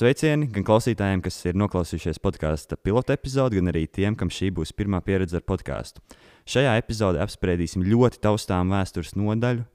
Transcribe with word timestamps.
Sveicieni 0.00 0.46
gan 0.48 0.64
klausītājiem, 0.64 1.20
kas 1.20 1.36
ir 1.44 1.58
noklausījušies 1.60 2.22
podkāstu 2.24 2.78
pilotu 2.80 3.12
epizodi, 3.12 3.58
gan 3.58 3.68
arī 3.68 3.82
tiem, 3.84 4.14
kam 4.16 4.30
šī 4.32 4.46
būs 4.56 4.70
pirmā 4.72 4.96
pieredze 5.04 5.36
ar 5.36 5.42
podkāstu. 5.44 6.00
Šajā 6.48 6.70
epizodē 6.80 7.20
apspriedīsim 7.20 7.82
ļoti 7.84 8.16
taustām 8.24 8.70
vēstures 8.72 9.12
nodaļu. 9.20 9.66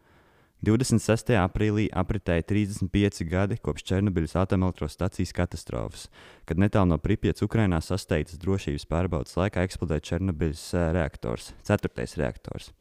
26. 0.66 1.30
aprīlī 1.38 1.86
apritēja 2.02 2.42
35 2.50 3.22
gadi 3.30 3.60
kopš 3.62 3.86
Černobiļas 3.92 4.34
atomelektrostacijas 4.42 5.36
katastrofas, 5.38 6.08
kad 6.50 6.58
netālu 6.58 6.96
no 6.96 6.98
Pripjats 7.04 7.46
Ukrainā 7.46 7.78
sasteigtas 7.86 8.42
drošības 8.42 8.88
pārbaudas 8.90 9.38
laikā 9.38 9.68
eksplodēja 9.68 10.08
Černobiļas 10.10 10.64
eh, 10.74 10.88
reaktors, 10.98 11.52
4. 11.70 12.08
reaktors. 12.24 12.72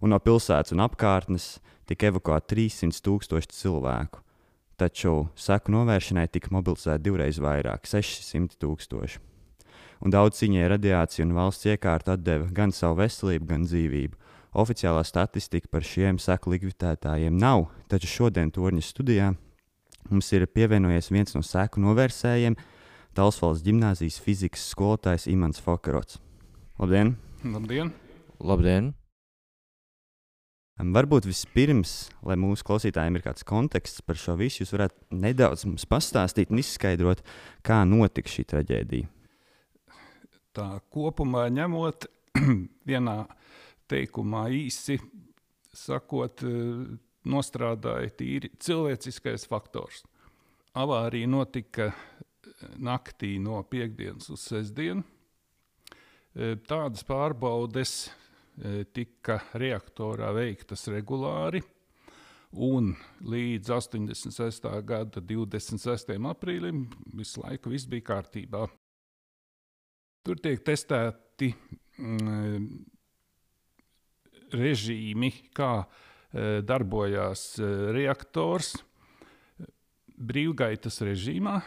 Un 0.00 0.16
no 0.16 0.22
pilsētas 0.24 0.72
un 0.72 0.86
apkārtnes 0.86 1.58
tika 1.90 2.08
evakuēti 2.14 2.54
300 2.54 3.04
tūkstoši 3.10 3.52
cilvēku 3.58 4.24
taču 4.78 5.28
seku 5.38 5.72
novēršanai 5.74 6.28
tika 6.30 6.52
mobilizēti 6.54 7.04
divreiz 7.08 7.40
vairāk- 7.42 7.86
600 7.92 8.56
tūkstoši. 8.62 9.18
Un 10.00 10.14
daudz 10.14 10.38
ciņai 10.38 10.68
radiācija 10.70 11.26
un 11.26 11.34
valsts 11.34 11.66
iekārta 11.66 12.16
deva 12.16 12.46
gan 12.54 12.70
savu 12.70 13.00
veselību, 13.02 13.46
gan 13.46 13.64
dzīvību. 13.66 14.14
Oficiālā 14.54 15.04
statistika 15.04 15.68
par 15.70 15.82
šiem 15.82 16.18
seku 16.18 16.50
likvidētājiem 16.54 17.34
nav, 17.38 17.68
taču 17.88 18.06
šodien 18.06 18.50
Torņas 18.50 18.94
studijā 18.94 19.36
mums 20.08 20.32
ir 20.32 20.46
pievienojies 20.46 21.10
viens 21.10 21.34
no 21.34 21.42
seku 21.42 21.80
novērsējiem- 21.80 22.56
Talsvalds 23.16 23.62
gimnāzijas 23.62 24.20
fizikas 24.20 24.62
skolotājs 24.74 25.26
Imants 25.26 25.60
Fokarots. 25.60 26.18
Labdien! 26.78 27.16
Labdien! 27.44 27.92
Labdien! 28.38 28.94
Varbūt 30.78 31.26
vispirms, 31.26 32.08
lai 32.22 32.36
mūsu 32.38 32.62
klausītājiem 32.68 33.18
ir 33.18 33.24
kāds 33.24 33.42
konteksts 33.46 34.02
par 34.06 34.18
šo 34.20 34.36
visu, 34.38 34.62
jūs 34.62 34.70
varētu 34.76 35.18
nedaudz 35.18 35.64
mums 35.66 35.86
pastāstīt 35.90 36.52
un 36.54 36.60
izskaidrot, 36.62 37.24
kā 37.66 37.80
notika 37.82 38.30
šī 38.30 38.44
traģēdija. 38.52 39.08
Tā 40.54 40.68
kopumā 40.94 41.48
ņemot, 41.50 42.06
vienā 42.90 43.16
teikumā 43.90 44.44
īsi 44.54 45.00
sakot, 45.74 46.46
nostrādāja 47.28 48.14
tīri 48.20 48.52
cilvēciskais 48.62 49.48
faktors. 49.50 50.04
Avārija 50.78 51.26
notika 51.26 51.90
naktī 52.78 53.34
no 53.42 53.58
piekdienas 53.66 54.30
uz 54.30 54.46
sestdienu. 54.46 55.02
Tādas 56.70 57.02
pārbaudes 57.02 58.12
tika 58.94 59.38
reaktorā 59.58 60.32
veiktas 60.34 60.88
regulāri. 60.90 61.62
Un 62.56 62.94
līdz 63.20 63.70
86. 63.76 64.68
gada 64.88 65.20
26. 65.20 66.14
aprīlim 66.30 66.86
visu 67.12 67.42
laiku 67.44 67.74
viss 67.74 67.88
bija 67.88 68.06
kārtībā. 68.14 68.64
Tur 70.24 70.40
tiek 70.40 70.62
testēti 70.64 71.50
mm, 72.00 72.64
režīmi, 74.56 75.32
kā 75.52 75.72
e, 75.84 76.62
darbojās 76.64 77.44
e, 77.60 77.68
reaktors 77.96 78.74
brīvgaitas 80.16 81.02
režīmā. 81.04 81.60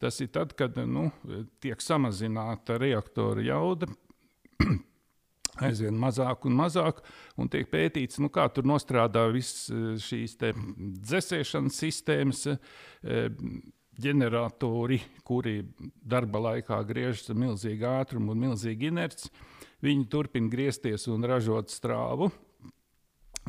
Tas 0.00 0.18
ir 0.24 0.32
tad, 0.34 0.56
kad 0.58 0.74
nu, 0.90 1.06
tiek 1.62 1.80
samazināta 1.84 2.80
reaktora 2.82 3.46
jauda 3.46 3.86
aizvien 5.58 5.96
mazāk 5.98 6.46
un 6.48 6.56
mazāk, 6.58 7.02
un 7.40 7.50
tiek 7.50 7.68
pētīts, 7.70 8.20
nu, 8.22 8.30
kā 8.32 8.46
tur 8.54 8.68
nostrādā 8.68 9.26
visas 9.34 9.68
eh, 9.72 9.92
šīs 10.00 10.36
dzēsēšanas 10.40 11.80
sistēmas, 11.84 12.46
eh, 12.50 13.28
ģeneratori, 14.00 15.00
kuri 15.26 15.58
darba 16.00 16.40
laikā 16.46 16.78
griežas 16.88 17.32
ar 17.32 17.40
milzīgu 17.42 17.88
ātrumu 17.90 18.32
un 18.34 18.46
milzīgu 18.46 18.88
inerci. 18.88 19.28
Viņi 19.84 20.06
turpina 20.12 20.48
griezties 20.52 21.06
un 21.12 21.24
ražot 21.28 21.72
strāvu. 21.72 22.30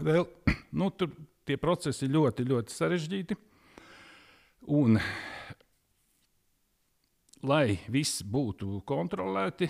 Vēl, 0.01 0.25
nu, 0.79 0.89
tur 0.91 1.11
tie 1.47 1.57
procesi 1.61 2.09
ļoti, 2.11 2.47
ļoti 2.51 2.75
sarežģīti. 2.75 3.37
Un, 4.77 4.99
lai 7.47 7.79
viss 7.89 8.21
būtu 8.27 8.81
kontrolēti, 8.87 9.69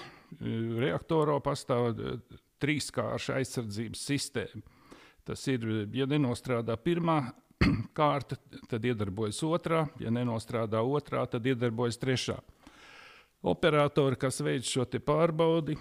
reaktorā 0.82 1.38
pastāv 1.44 1.92
eh, 1.92 2.40
trīskārša 2.62 3.38
aizsardzības 3.40 4.08
sistēma. 4.12 4.64
Tas 5.28 5.44
ir, 5.52 5.66
ja 5.94 6.08
nenostrādā 6.10 6.76
pirmā 6.82 7.20
kārta, 7.98 8.38
tad 8.70 8.86
iedarbojas 8.86 9.42
otrā, 9.48 9.86
ja 10.02 10.12
nenostrādā 10.14 10.82
otrā, 10.82 11.26
tad 11.30 11.48
iedarbojas 11.48 12.00
trešā. 12.02 12.40
Operatori, 13.42 14.20
kas 14.22 14.38
veic 14.46 14.68
šo 14.70 14.86
pārbaudi, 15.02 15.74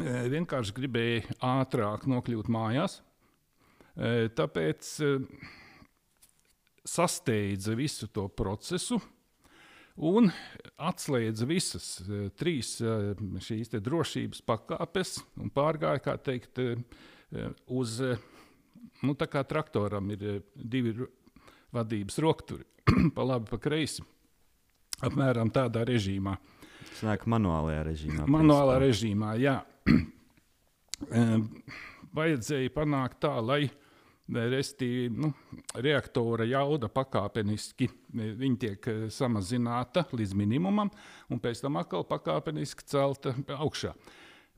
vienkārši 0.00 0.74
gribēja 0.76 1.36
ātrāk 1.40 2.04
nokļūt 2.08 2.50
mājās. 2.52 2.98
Tāpēc 4.36 4.90
sasteidza 6.84 7.74
visu 7.78 8.10
to 8.12 8.26
procesu, 8.28 9.00
un 10.00 10.30
atslēdza 10.80 11.46
visas 11.48 11.86
e, 12.04 12.28
trīs 12.38 12.76
e, 12.82 13.14
šīs 13.44 13.72
drošības 13.76 14.42
pakāpes 14.48 15.18
un 15.40 15.52
pārgāja, 15.54 16.02
kā 16.04 16.16
teikt, 16.20 16.60
e, 16.60 17.48
uz, 17.70 17.98
nu, 19.04 19.14
tā 19.18 19.28
kā 19.30 19.44
traktoram 19.46 20.10
ir 20.14 20.40
divi 20.54 20.94
vadības 21.76 22.18
rokturi, 22.24 22.66
pa 23.16 23.26
labi, 23.26 23.50
pa 23.50 23.60
kreisi, 23.62 24.04
apmēram 25.04 25.52
tādā 25.54 25.84
režīmā. 25.88 26.36
Tas 26.90 27.04
nāk 27.06 27.26
manuālajā 27.30 27.84
režīmā. 27.86 28.26
Manuālā 28.30 28.80
režīmā, 28.82 29.34
jā. 29.40 29.60
Vajadzēja 32.16 32.72
panākt 32.74 33.20
tā, 33.22 33.36
lai 33.38 33.68
Restīvi, 34.30 35.08
nu, 35.10 35.32
reaktora 35.82 36.44
jauda 36.46 36.86
pakāpeniski 36.92 37.88
tiek 38.60 38.86
eh, 38.86 39.00
samazināta 39.10 40.04
līdz 40.14 40.34
minimumam, 40.38 40.90
un 41.30 41.40
pēc 41.42 41.64
tam 41.64 41.80
atkal 41.80 42.06
pakāpeniski 42.06 42.86
celta 42.86 43.34
augšā. 43.56 43.90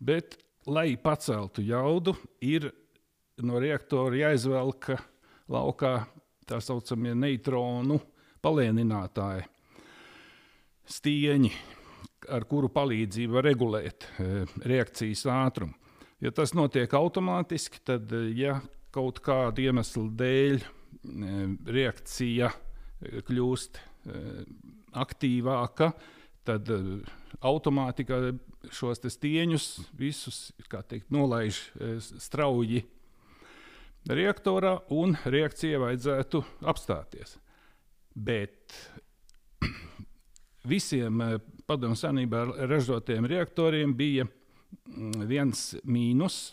Bet, 0.03 0.37
lai 0.69 0.93
paceltu 1.00 1.65
jaudu, 1.65 2.15
ir 2.44 2.69
no 3.41 3.61
reaktora 3.62 4.19
jāizvelk 4.27 4.93
laukā 5.53 5.94
tā 6.49 6.61
saucamie 6.61 7.15
neitronu 7.16 7.99
palēninātāji, 8.43 9.47
stieņi, 10.93 11.53
ar 12.34 12.44
kuru 12.50 12.69
palīdzību 12.72 13.38
var 13.38 13.47
regulēt 13.47 14.06
e, 14.19 14.44
reakcijas 14.69 15.25
ātrumu. 15.31 15.75
Ja 16.22 16.31
tas 16.34 16.53
notiek 16.55 16.93
automātiski, 16.94 17.81
tad, 17.87 18.12
ja 18.37 18.61
kaut 18.92 19.20
kāda 19.25 19.64
iemesla 19.64 20.04
dēļ 20.20 20.58
e, 20.60 20.64
reakcija 21.76 22.50
e, 22.53 23.22
kļūst 23.26 23.78
e, 23.80 24.22
aktīvāka, 25.03 25.92
tad 26.47 26.69
automātika 27.41 28.19
šos 28.75 29.00
stieņus 29.14 29.69
visus 29.97 30.50
teikt, 30.91 31.08
nolaiž 31.14 31.60
strauji 32.02 32.82
reaktorā, 34.10 34.75
un 34.91 35.14
reakcijai 35.22 35.81
vajadzētu 35.81 36.42
apstāties. 36.66 37.36
Bet 38.12 38.75
visiem 40.75 41.22
padomu 41.66 41.97
senībā 41.98 42.44
ražotiem 42.66 43.31
reaktoriem 43.31 43.94
bija 43.97 44.26
viens 45.31 45.70
mīnus, 45.86 46.52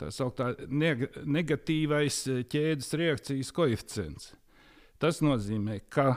tā 0.00 0.10
sauktā 0.14 0.52
neg 0.68 1.06
negatīvais 1.24 2.20
eh, 2.32 2.42
ķēdes 2.50 2.92
reakcijas 3.00 3.52
koeficients. 3.56 4.32
Tas 5.00 5.20
nozīmē, 5.24 5.82
ka 5.92 6.14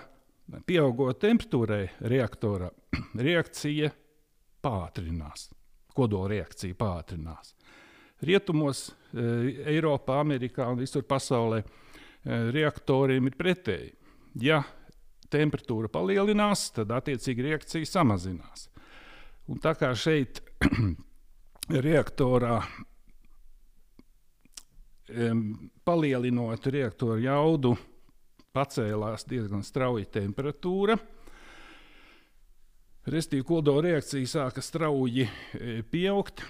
pieaugot 0.67 1.19
temperatūrai 1.21 1.83
reaktorā, 2.11 2.69
reakcija 3.27 3.91
pātrinās, 4.63 5.49
kodola 5.95 6.33
reakcija 6.35 6.77
pātrinās. 6.79 7.53
Rietumos, 8.25 8.89
eh, 9.13 9.63
Eiropā, 9.75 10.19
Amerikā 10.23 10.67
un 10.71 10.81
visur 10.81 11.05
pasaulē 11.07 11.61
eh, 11.63 12.49
reaktoriem 12.55 13.31
ir 13.31 13.39
pretēji. 13.39 13.95
Ja 14.39 14.63
temperatūra 15.33 15.89
palielinās, 15.93 16.69
tad 16.75 16.91
attiecīgi 16.93 17.45
reakcija 17.49 17.87
samazinās. 17.87 18.67
Un 19.49 19.61
tā 19.61 19.73
kā 19.77 19.91
šeit 19.97 20.41
reaktorā 21.87 22.59
palielinot 25.85 26.67
reaktoru 26.69 27.19
jaudu, 27.23 27.75
pacēlās 28.55 29.25
diezgan 29.29 29.63
strauji 29.65 30.07
temperatūra. 30.13 30.97
Restīvi 33.09 33.45
kodola 33.47 33.87
reakcija 33.87 34.29
sāka 34.29 34.61
strauji 34.61 35.25
e, 35.25 35.79
pieaugt, 35.89 36.43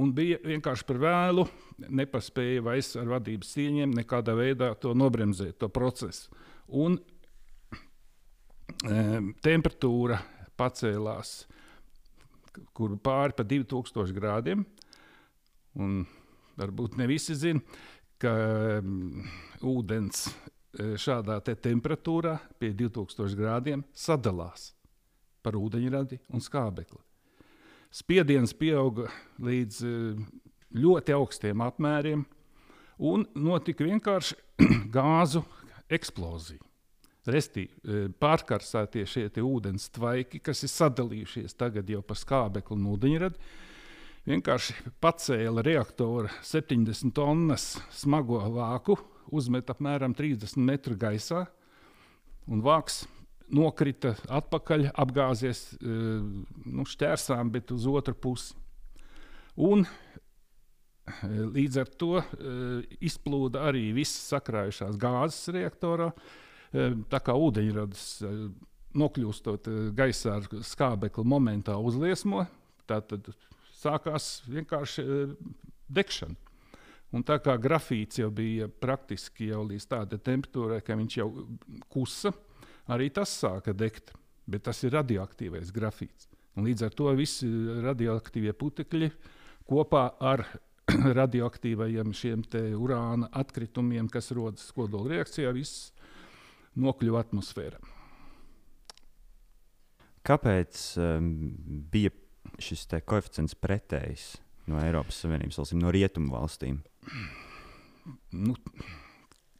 un 0.00 0.12
bija 0.16 0.38
vienkārši 0.44 0.86
par 0.88 1.00
vēlu. 1.02 1.44
Nepaspēja 1.88 2.64
vairs 2.64 2.94
ar 2.98 3.10
vadības 3.12 3.52
cieņiem 3.56 3.92
nekādā 3.98 4.34
veidā 4.38 4.72
to 4.80 4.94
nobremzēt, 4.96 5.58
to 5.60 5.68
procesu. 5.68 6.32
Un 6.68 6.96
temperatūra 9.42 10.20
pacēlās 10.58 11.42
kur 12.76 12.96
pāri 13.02 13.36
pa 13.36 13.46
2000 13.46 14.14
grādiem. 14.16 14.64
Un 15.78 16.02
varbūt 16.58 16.96
ne 16.98 17.06
visi 17.10 17.36
zina, 17.38 17.62
ka 18.22 18.34
um, 18.78 19.24
ūdens 19.64 20.28
šādā 20.78 21.38
te 21.42 21.54
temperatūrā, 21.58 22.36
pie 22.60 22.72
2000 22.76 23.36
grādiem, 23.38 23.84
sadalās 23.96 24.72
par 25.42 25.56
ūdeņradi 25.58 26.20
un 26.34 26.44
skābekli. 26.44 27.00
Spiediens 27.94 28.52
pieauga 28.52 29.08
līdz 29.40 29.80
ļoti 30.76 31.14
augstiem 31.16 31.62
apmēriem, 31.64 32.24
un 32.98 33.24
notika 33.38 33.86
vienkārši 33.86 34.36
gāzu 34.96 35.44
eksplozija. 35.88 36.60
Restīvi 37.28 38.08
pārkarsētie 38.20 39.04
šie 39.08 39.26
ūdens 39.44 39.90
tvaiki, 39.92 40.40
kas 40.40 40.62
ir 40.64 40.72
sadalījušies 40.72 41.56
tagad 41.60 41.90
jau 41.92 42.00
par 42.04 42.16
skābekli 42.16 42.76
un 42.76 42.86
ūdeņradi, 42.94 43.50
vienkārši 44.28 44.74
pacēla 45.00 45.62
reaktora 45.64 46.30
70 46.44 47.14
tonnas 47.16 47.76
smago 47.96 48.40
vāku, 48.52 48.98
uzmet 49.32 49.70
apmēram 49.72 50.14
30 50.16 50.60
metru 50.64 50.96
gaisā, 51.00 51.46
un 52.48 52.62
vāks 52.64 53.06
nokrita 53.48 54.14
atpakaļ, 54.40 54.90
apgāzies 55.00 55.62
nu, 55.80 56.84
šķērsām, 56.88 57.52
bet 57.54 57.72
uz 57.72 57.86
otru 57.88 58.16
pusi. 58.16 58.56
Un 59.58 59.86
līdz 61.56 61.80
ar 61.80 61.92
to 61.98 62.20
izplūda 63.00 63.64
arī 63.70 63.88
visas 63.96 64.28
sakrājušās 64.34 65.00
gāzes 65.00 65.48
reaktorā. 65.56 66.10
Tā 67.08 67.20
kā 67.24 67.32
ūdeņradas 67.32 68.04
nokļūstot 68.98 69.70
gaisā 69.96 70.36
ar 70.36 70.48
skābekli 70.68 71.24
momentā 71.24 71.78
uzliesmo, 71.80 72.44
tad 72.88 73.16
sākās 73.78 74.28
vienkārši 74.48 75.04
degšana. 75.88 76.36
Un 77.16 77.24
tā 77.24 77.38
kā 77.40 77.54
grafīts 77.56 78.20
jau 78.20 78.28
bija 78.34 78.68
praktiski 78.68 79.48
jau 79.48 79.62
līdz 79.64 79.86
tādai 79.88 80.18
temperatūrai, 80.20 80.82
ka 80.84 80.96
viņš 80.98 81.16
jau 81.16 81.28
kusa, 81.88 82.34
arī 82.92 83.08
tas 83.14 83.32
sāka 83.32 83.72
degt. 83.72 84.12
Bet 84.48 84.66
tas 84.68 84.80
ir 84.84 84.94
radioaktīvais 84.96 85.72
grafīts. 85.76 86.28
Un 86.56 86.66
līdz 86.68 86.86
ar 86.88 86.94
to 86.96 87.10
visi 87.16 87.48
radioaktīvie 87.84 88.52
putekļi 88.56 89.10
kopā 89.68 90.04
ar 90.20 90.44
radioaktīvajiem 91.20 92.12
urāna 92.76 93.28
atkritumiem, 93.32 94.08
kas 94.08 94.32
rodas 94.32 94.70
kodola 94.72 95.16
reakcijā, 95.16 95.52
viss 95.52 95.92
nokļuva 96.76 97.24
atmosfērā. 97.26 97.80
Kāpēc 100.28 100.80
um, 101.00 101.28
bija 101.92 102.12
šis 102.62 102.86
koeficients 103.06 103.56
pretējs 103.58 104.36
no 104.68 104.80
Eiropas 104.82 105.22
Savienības 105.22 105.60
valstīm, 105.60 105.82
no 105.82 105.92
rietumu 105.94 106.34
valstīm? 106.34 106.80
Nu, 108.32 108.54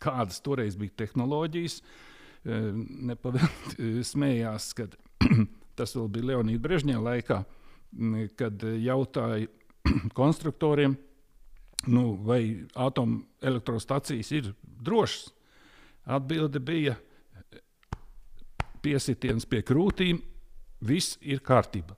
kādas 0.03 0.41
toreiz 0.45 0.77
bija 0.79 1.05
tehnoloģijas? 1.05 1.81
Nepavēlti 2.49 3.91
smējās, 4.13 4.71
kad 4.79 4.97
tas 5.79 5.95
vēl 5.97 6.11
bija 6.13 6.33
Leonīda 6.33 6.65
Brežņēna 6.65 7.03
laikā, 7.05 7.43
kad 8.39 8.65
jautāja 8.85 9.49
konstruktoriem, 10.19 10.97
nu, 11.89 12.05
vai 12.27 12.43
atomelektrostacijas 12.75 14.33
ir 14.37 14.53
drošas. 14.63 15.33
Atbilde 16.09 16.61
bija 16.65 16.95
piesitiens 18.81 19.45
pie 19.49 19.61
krūtīm, 19.67 20.23
viss 20.89 21.19
ir 21.21 21.43
kārtībā. 21.45 21.97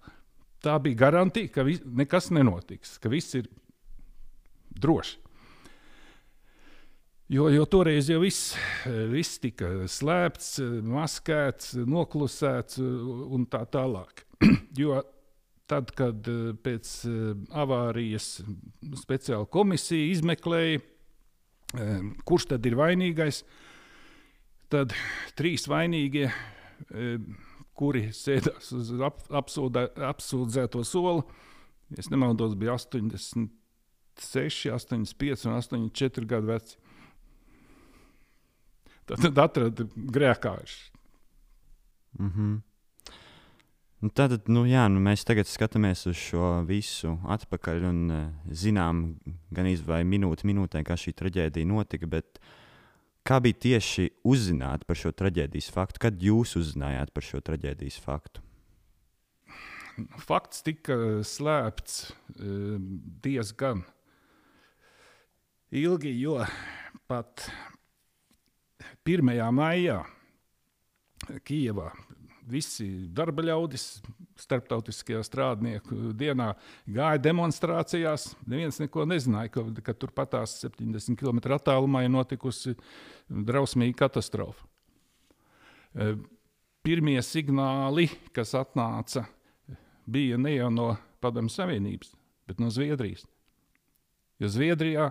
Tā 0.61 0.77
bija 0.83 1.07
garantija, 1.07 1.49
ka 1.55 1.65
vis, 1.65 1.81
nekas 1.85 2.29
nenotiks, 2.35 2.99
ka 3.01 3.09
viss 3.13 3.37
ir 3.39 3.49
droši. 4.77 5.19
Jo, 7.31 7.47
jo 7.55 7.63
toreiz 7.71 8.09
jau 8.11 8.19
viss, 8.25 8.57
viss 9.13 9.39
tika 9.39 9.69
slēpts, 9.87 10.57
maskēts, 10.83 11.77
noklusēts 11.87 12.81
un 12.83 13.47
tā 13.47 13.63
tālāk. 13.71 14.25
jo 14.83 14.99
tad, 15.71 15.93
kad 15.95 16.27
pēc 16.65 16.91
avārijas 17.55 18.41
speciāla 18.99 19.47
komisija 19.47 20.11
izmeklēja, 20.17 20.83
kurš 22.27 22.49
tad 22.51 22.67
ir 22.67 22.75
vainīgais, 22.81 23.45
tad 24.75 24.97
trīs 25.39 25.69
vainīgie, 25.71 26.33
kuri 27.81 28.11
sēdās 28.13 28.73
uz 28.77 28.93
ap, 29.07 29.23
apsūdē, 29.41 29.87
apsūdzēto 30.11 30.85
soli, 30.85 31.25
es 31.97 32.11
nemaldos, 32.13 32.55
bija 32.61 32.77
86, 32.77 33.51
85 34.77 35.49
un 35.49 35.57
84 35.57 36.29
gadu 36.29 36.53
veci. 36.53 36.77
Tad 39.11 39.39
atrada 39.43 39.87
grēkājuši. 39.97 40.83
Mm 42.19 42.31
-hmm. 42.31 42.59
Nu, 44.01 44.09
tad, 44.09 44.49
nu, 44.49 44.63
jā, 44.65 44.87
nu, 44.89 45.01
mēs 45.05 45.27
tagad 45.29 45.45
skatāmies 45.45 46.07
uz 46.09 46.17
šo 46.17 46.63
visu 46.65 47.19
atpakaļ 47.29 47.83
un 47.85 47.99
uh, 48.11 48.21
zinām, 48.49 49.19
gan 49.53 49.67
izvēlēji 49.67 50.09
minūti 50.09 50.49
minūtē, 50.49 50.81
kā 50.89 50.97
šī 50.97 51.13
traģēdija 51.19 51.69
notika. 51.69 52.07
Bet 52.07 52.41
kā 53.31 53.39
bija 53.43 53.59
tieši 53.67 54.09
uzzināt 54.27 54.87
par 54.89 54.99
šo 54.99 55.13
traģēdijas 55.15 55.71
faktu? 55.75 56.03
Kad 56.03 56.23
jūs 56.25 56.57
uzzinājāt 56.59 57.13
par 57.15 57.27
šo 57.27 57.43
traģēdijas 57.47 58.01
faktu? 58.03 58.43
Fakts 60.25 60.65
tika 60.65 60.97
slēpts 61.27 61.97
uh, 62.11 62.79
diezgan 63.23 63.85
ilgi, 65.71 66.15
jo 66.19 66.39
pat 67.11 67.47
1. 69.07 69.35
maijā 69.55 70.01
Kijavā 71.47 71.91
visi 72.51 72.87
darba 73.15 73.45
ļaudis 73.47 73.85
starptautiskajā 74.41 75.23
strādnieku 75.27 76.13
dienā 76.17 76.53
gāja 76.89 77.21
demonstrācijās. 77.23 78.31
Neviens 78.49 78.81
neko 78.83 79.07
nezināja, 79.09 79.53
ka, 79.55 79.65
ka 79.87 79.95
turpat 79.95 80.35
tās 80.37 80.59
70 80.65 81.19
km 81.21 81.41
attālumā 81.57 82.05
ir 82.07 82.13
notikusi 82.15 82.77
drausmīga 83.29 84.03
katastrofa. 84.07 84.67
E, 85.95 86.15
pirmie 86.87 87.19
signāli, 87.27 88.09
kas 88.37 88.57
atnāca, 88.59 89.27
bija 90.11 90.39
ne 90.41 90.57
jau 90.57 90.71
no 90.75 90.93
Padomju 91.21 91.53
Savienības, 91.53 92.15
bet 92.49 92.63
no 92.63 92.71
Zviedrijas. 92.73 93.27
Jo 94.41 94.49
Zviedrijā 94.49 95.11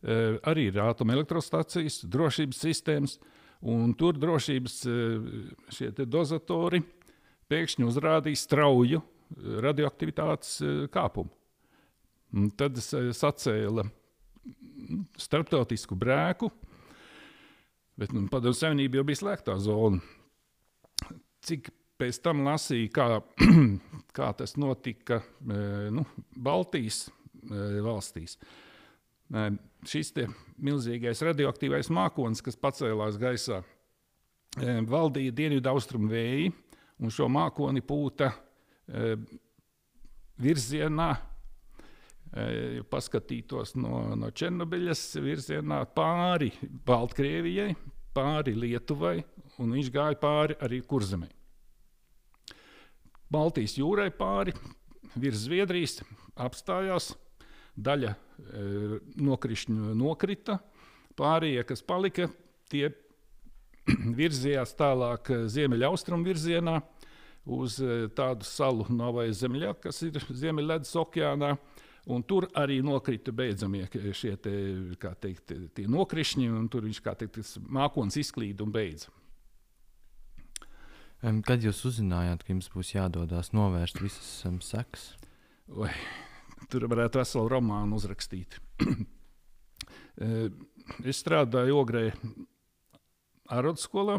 Eh, 0.00 0.38
arī 0.48 0.70
ir 0.70 0.78
atomelektrostacijas, 0.80 2.00
drošības 2.08 2.60
sistēmas, 2.64 3.18
un 3.60 3.92
tur 3.98 4.18
drošības 4.20 4.76
eh, 4.88 6.04
dozatori 6.06 6.82
pēkšņi 7.50 7.86
uzrādīja 7.88 8.40
strauju 8.40 9.00
eh, 9.00 9.58
radioaktivitātes 9.66 10.56
kāpumu. 10.94 11.32
Un 12.30 12.52
tad 12.54 12.78
sacēla 12.78 13.82
mm, 13.82 15.02
starptautisku 15.18 15.98
brēku, 15.98 16.50
bet 17.98 18.14
nu, 18.14 18.28
Padomju 18.30 18.56
Savienība 18.56 19.00
jau 19.00 19.06
bija 19.08 19.20
slēgtā 19.24 19.56
zona. 19.58 19.98
Cik 21.42 21.72
pēc 21.98 22.20
tam 22.22 22.44
lasīja, 22.46 22.92
kā, 22.94 23.08
kā 24.16 24.30
tas 24.38 24.54
notika 24.60 25.18
nu, 25.42 26.06
Baltijas 26.38 27.08
valstīs 27.82 28.38
šis 29.88 30.12
milzīgais 30.60 31.22
radioaktīvais 31.24 31.90
mākonis, 31.94 32.42
kas 32.44 32.58
pacēlās 32.60 33.18
gaisā, 33.20 33.62
valdīja 34.90 35.32
dienvidu 35.32 35.70
austrumu 35.70 36.10
vēji, 36.10 36.50
un 37.00 37.12
šo 37.14 37.28
mākoni 37.32 37.82
pūta 37.86 38.32
virzienā, 40.40 41.10
ja 42.30 42.84
paskatītos 42.90 43.74
no, 43.78 44.02
no 44.18 44.30
Černobiļas 44.30 45.04
virzienā 45.22 45.82
pāri 45.94 46.52
Baltkrievijai, 46.86 47.72
pāri 48.14 48.54
Lietuvai, 48.58 49.16
un 49.62 49.74
viņš 49.76 49.90
gāja 49.94 50.18
pāri 50.20 50.56
arī 50.62 50.80
Kurzemē. 50.86 51.28
Baltijas 53.30 53.76
jūrai 53.78 54.08
pāri, 54.14 54.54
virs 55.14 55.44
Zviedrijas, 55.46 56.00
apstājās 56.34 57.12
daļa 57.84 58.12
e, 58.12 58.64
nokrišņu 59.20 59.94
nokrita, 59.98 60.58
pārējie, 61.18 61.64
kas 61.68 61.84
palika, 61.86 62.28
tie 62.70 62.88
virzījās 64.20 64.74
tālāk 64.78 65.32
e, 65.34 65.42
ziemeļaustrumu 65.52 66.26
virzienā 66.30 66.80
uz 67.50 67.78
e, 67.82 68.08
tādu 68.16 68.48
salu 68.48 68.88
Novai 68.92 69.30
Zemļā, 69.36 69.76
kas 69.82 70.02
ir 70.06 70.20
Ziemeļledus 70.30 70.96
okeānā. 71.02 71.54
Un 72.10 72.22
tur 72.24 72.46
arī 72.56 72.78
nokrita 72.82 73.30
beidzamie 73.36 73.84
šie 74.16 74.32
te, 74.40 74.52
teikt, 75.20 75.52
nokrišņi, 75.84 76.46
un 76.48 76.64
tur 76.72 76.86
viņš 76.88 77.00
kā 77.04 77.12
teikt, 77.20 77.42
mākslinieks 77.68 78.16
izklīda 78.22 78.64
un 78.64 78.72
beidza. 78.74 79.12
Em, 81.20 81.42
Kad 81.44 81.60
jūs 81.64 81.82
uzzinājāt, 81.90 82.46
ka 82.46 82.54
jums 82.54 82.70
būs 82.72 82.94
jādodas 82.94 83.52
novērst 83.52 84.00
visas 84.00 84.30
um, 84.48 84.56
sekas? 84.64 85.10
Tur 86.70 86.86
varētu 86.90 87.18
veselu 87.22 87.48
romānu 87.56 87.98
uzrakstīt. 88.00 88.60
Eh, 90.20 90.50
es 91.08 91.20
strādāju 91.22 91.78
Ogrē 91.80 92.10
arotskolā, 93.56 94.18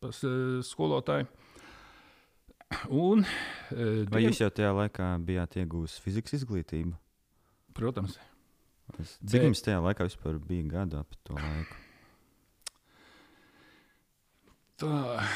pas 0.00 0.20
eh, 0.24 0.62
skolotāju. 0.64 1.26
Un, 2.88 3.26
eh, 3.74 4.06
Vai 4.08 4.22
dien- 4.22 4.30
jūs 4.30 4.40
jau 4.40 4.48
tajā 4.56 4.70
laikā 4.78 5.08
bijāt 5.26 5.58
iegūmis 5.60 5.98
fizikas 6.00 6.38
izglītību? 6.38 6.94
Protams, 7.76 8.16
Es- 9.02 9.18
Bet- 9.20 9.30
Cik 9.34 9.42
jums 9.50 9.62
tajā 9.66 9.82
laikā 9.84 10.06
vispār 10.08 10.38
bija 10.48 10.64
gada 10.78 11.00
ap 11.04 11.12
to 11.24 11.34
laiku? 11.36 11.76
tā 14.80 15.28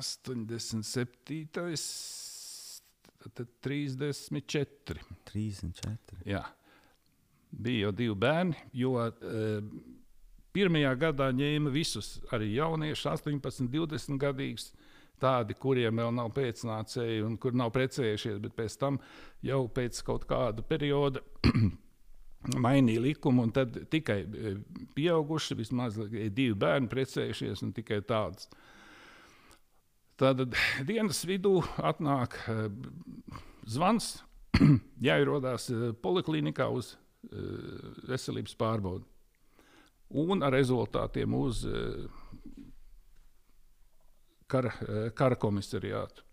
87. 0.00 1.46
Tad 3.18 3.48
34. 3.64 5.02
34. 5.30 6.22
Jā. 6.28 6.44
Bija 7.48 7.88
jau 7.88 7.94
divi 7.96 8.14
bērni, 8.14 8.58
jo 8.76 8.92
e, 9.00 9.60
pirmajā 10.54 10.92
gadā 11.00 11.30
ņēma 11.34 11.72
visus, 11.72 12.18
arī 12.34 12.52
jauniešus, 12.58 13.08
18, 13.14 13.70
20 13.72 14.20
gadīgus, 14.20 14.68
tādi, 15.18 15.56
kuriem 15.58 15.98
vēl 15.98 16.12
nav 16.14 16.30
pēcnācēji 16.36 17.24
un 17.26 17.36
kur 17.40 17.56
nav 17.58 17.72
precējušies, 17.74 18.38
bet 18.44 18.54
pēc 18.58 18.78
tam 18.78 19.00
jau 19.42 19.64
pēc 19.74 20.02
kaut 20.06 20.28
kāda 20.30 20.62
perioda 20.66 21.24
mainīja 22.66 23.02
likumu, 23.02 23.48
un 23.48 23.54
tad 23.54 23.80
tikai 23.90 24.20
e, 24.22 24.56
pieauguši, 24.94 25.58
vismaz 25.58 25.98
e, 26.04 26.28
divi 26.28 26.54
bērni 26.58 26.90
precējušies, 26.92 27.64
un 27.66 27.74
tikai 27.76 28.02
tāds. 28.06 28.50
Tad 30.18 30.44
dienas 30.88 31.22
vidū 31.28 31.58
atnāk 31.78 32.38
e, 32.50 32.56
zvans, 33.70 34.16
jāierodās 35.08 35.68
eh, 35.70 35.90
poliklinikā 36.02 36.66
uz 36.74 36.94
eh, 36.94 37.38
veselības 38.08 38.56
pārbaudi. 38.58 39.06
Un 40.18 40.42
ar 40.42 40.54
rezultātiem 40.56 41.34
uz 41.36 41.62
eh, 41.68 42.08
kara, 44.48 44.72
eh, 44.88 45.10
kara 45.14 45.36
komisariātu. 45.36 46.24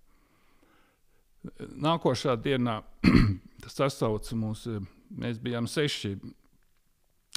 Nākošā 1.86 2.36
dienā 2.42 2.80
tas 3.64 3.78
sasauca 3.78 4.38
mūs, 4.40 4.66
eh, 4.72 4.84
mēs 5.22 5.42
bijām 5.44 5.68
seši, 5.70 6.16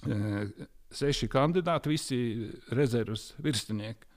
eh, 0.08 0.66
seši 0.90 1.28
kandidāti, 1.32 1.92
visi 1.92 2.20
rezerves 2.72 3.32
virsnieki. 3.42 4.07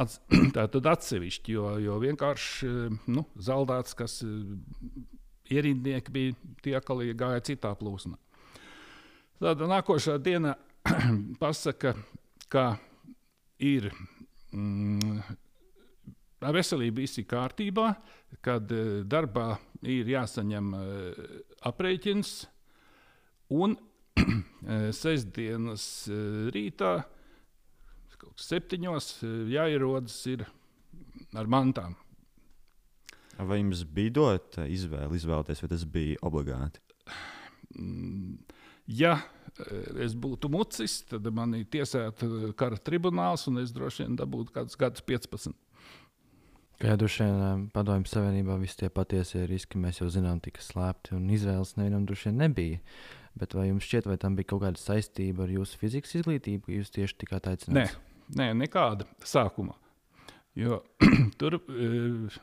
Tad 0.56 0.86
atsevišķi, 0.86 1.54
jo, 1.56 1.66
jo 1.82 1.98
vienkārši 2.00 2.68
eh, 2.68 2.98
nu, 3.12 3.24
zaldāts, 3.36 3.96
kas 3.98 4.20
eh, 4.24 4.30
ierindnieki 5.52 6.14
bija 6.14 6.36
tie, 6.64 6.76
kas 6.84 7.16
gāja 7.18 7.42
citā 7.50 7.74
plūsmā. 7.76 8.16
Tad 9.40 9.64
nākošā 9.68 10.16
dienā 10.22 10.54
pasaka, 11.42 11.94
ka 12.52 12.64
ir 13.60 13.90
mm, 14.56 15.20
ar 16.48 16.56
veselību 16.56 17.04
viss 17.04 17.20
ir 17.20 17.28
kārtībā, 17.28 17.92
kad 18.44 18.72
eh, 18.72 19.02
darbā 19.04 19.52
ir 19.80 20.08
jāsaņem 20.12 20.74
aprēķins 21.68 22.34
un 23.56 23.76
sestdienas 25.02 25.84
rītā 26.52 26.98
kaut 28.20 28.36
kas 28.36 28.52
septiņos 28.52 29.10
eh, 29.24 29.34
jāierodas 29.56 30.20
ir 30.30 30.46
ar 31.36 31.50
mantām. 31.50 31.96
Vai 33.40 33.62
jums 33.62 33.86
bija 33.88 34.12
dota 34.18 34.66
izvēle 34.68 35.16
izvēlēties, 35.16 35.62
vai 35.64 35.70
tas 35.72 35.84
bija 35.88 36.20
obligāti? 36.28 36.82
Mm, 37.78 38.40
Ja 38.90 39.14
eh, 39.20 40.04
es 40.06 40.14
būtu 40.18 40.50
mucis, 40.50 41.00
tad 41.10 41.26
man 41.34 41.54
ir 41.58 41.66
tiesāta 41.70 42.28
kara 42.58 42.78
tribunāls, 42.80 43.46
un 43.50 43.62
es 43.62 43.74
droši 43.74 44.06
vien 44.06 44.16
dabūtu 44.18 44.54
kaut 44.54 44.74
kādus 44.80 45.04
15. 45.06 45.54
Kā 46.80 46.94
jau 46.94 46.98
droši 47.02 47.26
vien 47.26 47.64
padomju 47.74 48.08
savienībā 48.08 48.56
visi 48.60 48.80
tie 48.80 48.90
patiesie 48.92 49.44
riski 49.46 49.78
mēs 49.78 50.00
jau 50.00 50.08
zinām, 50.10 50.40
tika 50.40 50.62
slēpti 50.64 51.12
un 51.14 51.28
izvēles 51.30 51.76
nevienam 51.76 52.06
droši 52.08 52.30
vien 52.30 52.40
nebija. 52.40 52.84
Bet 53.38 53.54
vai 53.54 53.68
jums 53.68 53.84
šķiet, 53.86 54.08
vai 54.10 54.16
tam 54.18 54.34
bija 54.34 54.48
kaut 54.50 54.64
kāda 54.64 54.80
saistība 54.80 55.44
ar 55.44 55.52
jūsu 55.54 55.78
fizikas 55.78 56.16
izglītību, 56.18 56.64
ka 56.66 56.72
jūs 56.74 56.90
tieši 56.96 57.18
tikāt 57.20 57.46
aicināts? 57.52 57.92
nē, 57.94 58.09
nekāda 58.36 59.06
sākumā. 59.26 59.74
Jo 60.58 60.82
tur 61.40 61.58
uh, 61.60 62.38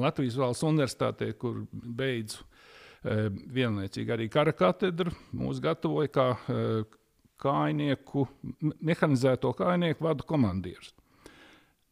Latvijas 0.00 0.38
valsts 0.38 0.66
universitātē, 0.66 1.30
kur 1.38 1.64
beidzu 1.70 2.42
uh, 2.42 3.30
vienlaicīgi 3.30 4.14
arī 4.14 4.28
kara 4.32 4.54
katedru, 4.56 5.12
mūs 5.36 5.62
gatavoja 5.62 6.12
kā 6.14 6.28
uh, 6.34 6.98
kājnieku, 7.44 8.26
me- 8.62 8.76
mehanizēto 8.92 9.52
kājnieku 9.58 10.06
vadu 10.06 10.26
komandierus. 10.28 10.94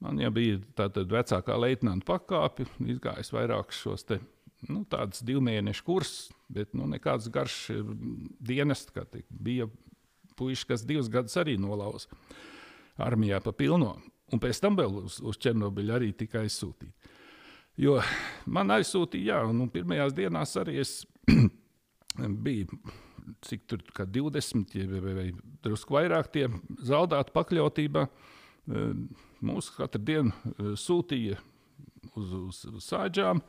Man 0.03 0.19
jau 0.19 0.33
bija 0.35 0.59
tāda 0.79 1.05
vecākā 1.07 1.57
leitnanta 1.63 2.07
pakāpe, 2.09 2.67
izgājis 2.91 3.31
vairākus 3.35 3.83
šos 3.85 4.07
te, 4.09 4.19
nu, 4.67 4.83
tādus 4.91 5.23
divu 5.27 5.43
mēnešu 5.47 5.85
kursus, 5.87 6.33
bet 6.51 6.73
nu, 6.75 6.89
nekāds 6.91 7.29
garš 7.31 7.59
eh, 7.71 7.93
dienests, 8.43 8.91
kā 8.95 9.05
teikt, 9.07 9.29
bija 9.31 9.69
puiši, 10.39 10.67
kas 10.73 10.83
divus 10.89 11.11
gadus 11.13 11.39
arī 11.39 11.55
nolauza 11.61 12.11
armijā 13.05 13.41
pa 13.45 13.53
pilno. 13.57 13.97
Un 14.33 14.41
pēc 14.41 14.63
tam 14.65 14.77
vēl 14.79 15.03
uz, 15.03 15.19
uz 15.21 15.39
Černobiļu 15.43 15.95
arī 15.97 16.13
tika 16.17 16.41
aizsūtīti. 16.41 17.11
Jo 17.81 17.99
man 18.53 18.73
aizsūtīja, 18.75 19.33
jā, 19.33 19.39
un 19.49 19.63
nu, 19.63 19.69
pirmajās 19.73 20.15
dienās 20.17 20.57
arī 20.61 20.79
es 20.83 21.03
biju. 22.47 22.81
Cik 23.47 23.67
tur 23.71 23.83
kā 23.95 24.05
20 24.09 24.75
ja, 24.77 24.87
vai, 24.91 25.01
vai, 25.01 25.13
vai 25.15 25.27
drusku 25.63 25.95
vairāk 25.95 26.31
tie 26.35 26.49
zaudēti 26.83 27.35
pakļautībā. 27.37 28.07
Eh, 28.07 28.91
Mūsu 29.43 29.75
katru 29.75 30.03
dienu 30.07 30.31
eh, 30.31 30.73
sūtīja 30.79 31.39
uz, 32.15 32.35
uz, 32.39 32.61
uz 32.71 32.85
sāģām 32.87 33.41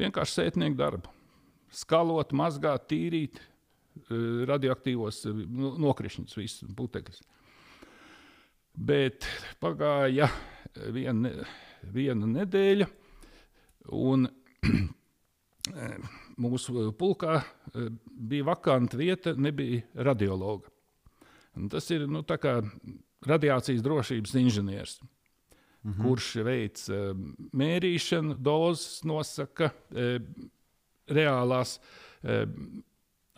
vienkārši 0.00 0.38
sētnieku 0.40 0.78
darbu. 0.78 1.10
Skalot, 1.74 2.32
mazgāt, 2.36 2.86
tīrīt 2.92 3.40
eh, 3.40 4.44
radioaktīvos 4.48 5.24
no- 5.32 5.74
nokrišņus, 5.84 6.36
visas 6.40 6.76
putekļus. 6.76 7.24
Bet 8.74 9.26
pagāja 9.62 10.28
viena, 10.94 11.30
viena 11.94 12.26
nedēļa, 12.26 12.88
un 13.94 14.26
mūsu 16.44 16.88
pulkā 16.98 17.36
eh, 17.40 17.90
bija 18.04 18.48
vakanta 18.50 18.98
vieta, 18.98 19.34
nebija 19.38 19.84
radiologa. 20.08 20.72
Un 21.54 21.68
tas 21.70 21.86
ir 21.94 22.08
nu, 22.10 22.24
radiācijas 23.24 23.84
drošības 23.84 24.34
inženieris, 24.40 24.96
mhm. 25.84 26.00
kurš 26.02 26.32
veic 26.46 26.82
eh, 26.90 27.12
mērīšanu, 27.54 28.40
dozes 28.42 29.04
nosaka, 29.06 29.70
eh, 29.94 30.18
reālās 31.10 31.78
eh, 32.22 32.44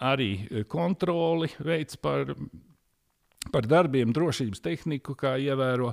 arī 0.06 0.30
eh, 0.50 0.64
kontroli 0.68 1.50
veids 1.64 1.96
par, 2.00 2.34
par 3.52 3.66
darbiem, 3.68 4.12
drošības 4.14 4.62
tehniku, 4.64 5.16
kā 5.18 5.36
ievēro. 5.40 5.92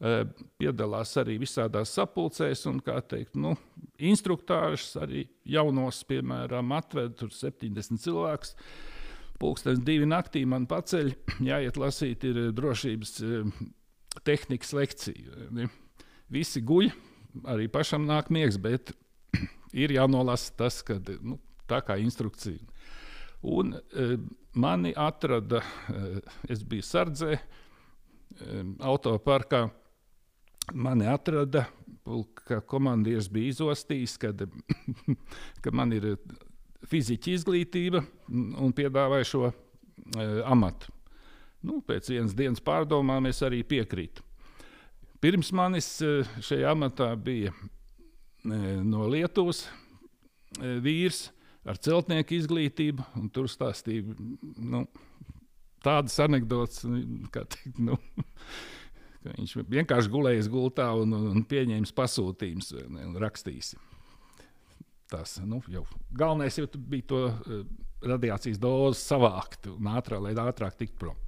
eh, 0.00 0.24
Piedalās 0.58 1.14
arī 1.20 1.38
visādās 1.38 1.92
sapulcēs, 1.94 2.66
un 2.66 2.80
kā 2.80 3.00
teikt, 3.00 3.36
nu, 3.36 3.54
instruktāžas 3.98 4.96
arī 5.00 5.28
jaunos, 5.44 6.02
piemēram, 6.04 6.72
atved 6.76 7.16
tur 7.16 7.30
70 7.30 8.02
cilvēkus. 8.02 8.54
Pūkstens 9.38 9.82
divi 9.84 10.06
naktī 10.06 10.44
man 10.46 10.66
paceļ, 10.66 11.14
jāiet 11.50 11.78
lasīt, 11.80 12.24
eh, 12.24 12.50
drošības 12.52 13.16
eh, 13.22 13.64
tehnikas 14.24 14.72
lekcija. 14.72 15.48
ne. 15.50 15.70
Visi 16.30 16.60
guļ, 16.60 16.90
arī 17.44 17.68
pašam 17.68 18.06
nāk 18.08 18.30
miegs, 18.30 18.58
bet 18.58 18.94
ir 19.72 19.92
jānolasa 19.92 20.54
tas, 20.56 20.82
ka 20.82 20.98
nu, 21.22 21.38
tā 21.70 21.80
kā 21.84 21.96
instrukcija. 22.00 22.60
Un 23.44 23.74
e, 23.76 24.16
mani 24.54 24.92
atrada, 24.96 25.62
e, 25.88 26.20
es 26.48 26.62
biju 26.62 26.84
sardzē, 26.84 27.34
e, 27.34 28.62
autoparkā. 28.80 29.68
Mani 30.74 31.06
atrada, 31.10 31.66
ka 32.46 32.60
komandieris 32.64 33.28
bija 33.32 33.52
izostījis, 33.52 34.16
kad, 34.20 34.46
ka 35.62 35.72
man 35.74 35.92
ir 35.92 36.14
fizikas 36.88 37.40
izglītība 37.40 38.00
un 38.32 38.72
piedāvāja 38.76 39.28
šo 39.28 39.44
e, 39.50 39.54
amatu. 40.48 40.92
Nu, 41.64 41.80
pēc 41.84 42.10
vienas 42.12 42.34
dienas 42.36 42.64
pārdomām 42.64 43.28
es 43.28 43.40
arī 43.44 43.62
piekrītu. 43.64 44.24
Pirms 45.24 45.48
manis 45.56 45.86
šajā 46.44 46.74
amatā 46.74 47.06
bija 47.16 47.54
no 48.44 49.06
Lietuvas 49.08 49.62
vīrs 50.60 51.30
ar 51.64 51.80
celtnieku 51.80 52.38
izglītību, 52.38 53.08
un 53.20 53.28
tur 53.34 53.50
stāstīja 53.50 54.16
nu, 54.60 54.84
tādas 55.84 56.16
anekdotas, 56.24 56.84
nu, 56.88 57.28
kā 57.34 57.46
teikt, 57.48 57.80
nu, 57.82 57.98
Viņš 59.24 59.54
vienkārši 59.72 60.10
gulēja 60.12 60.44
gultā 60.52 60.90
un, 61.00 61.14
un 61.16 61.44
pieņēma 61.48 61.88
pasūtījumus 61.96 62.74
un 62.76 63.14
rakstījis. 63.22 63.72
Tas 65.08 65.38
nu, 65.44 65.62
jau 65.72 65.84
galvenais 66.16 66.58
jau 66.58 66.66
bija 66.76 67.08
to 67.08 67.20
uh, 67.30 67.62
radiācijas 68.04 68.60
dozi 68.60 69.00
savākt 69.00 69.68
un 69.72 69.88
ātrāk, 69.94 70.20
lai 70.24 70.34
ātrāk 70.36 70.76
tiktu 70.80 71.00
prom. 71.00 71.20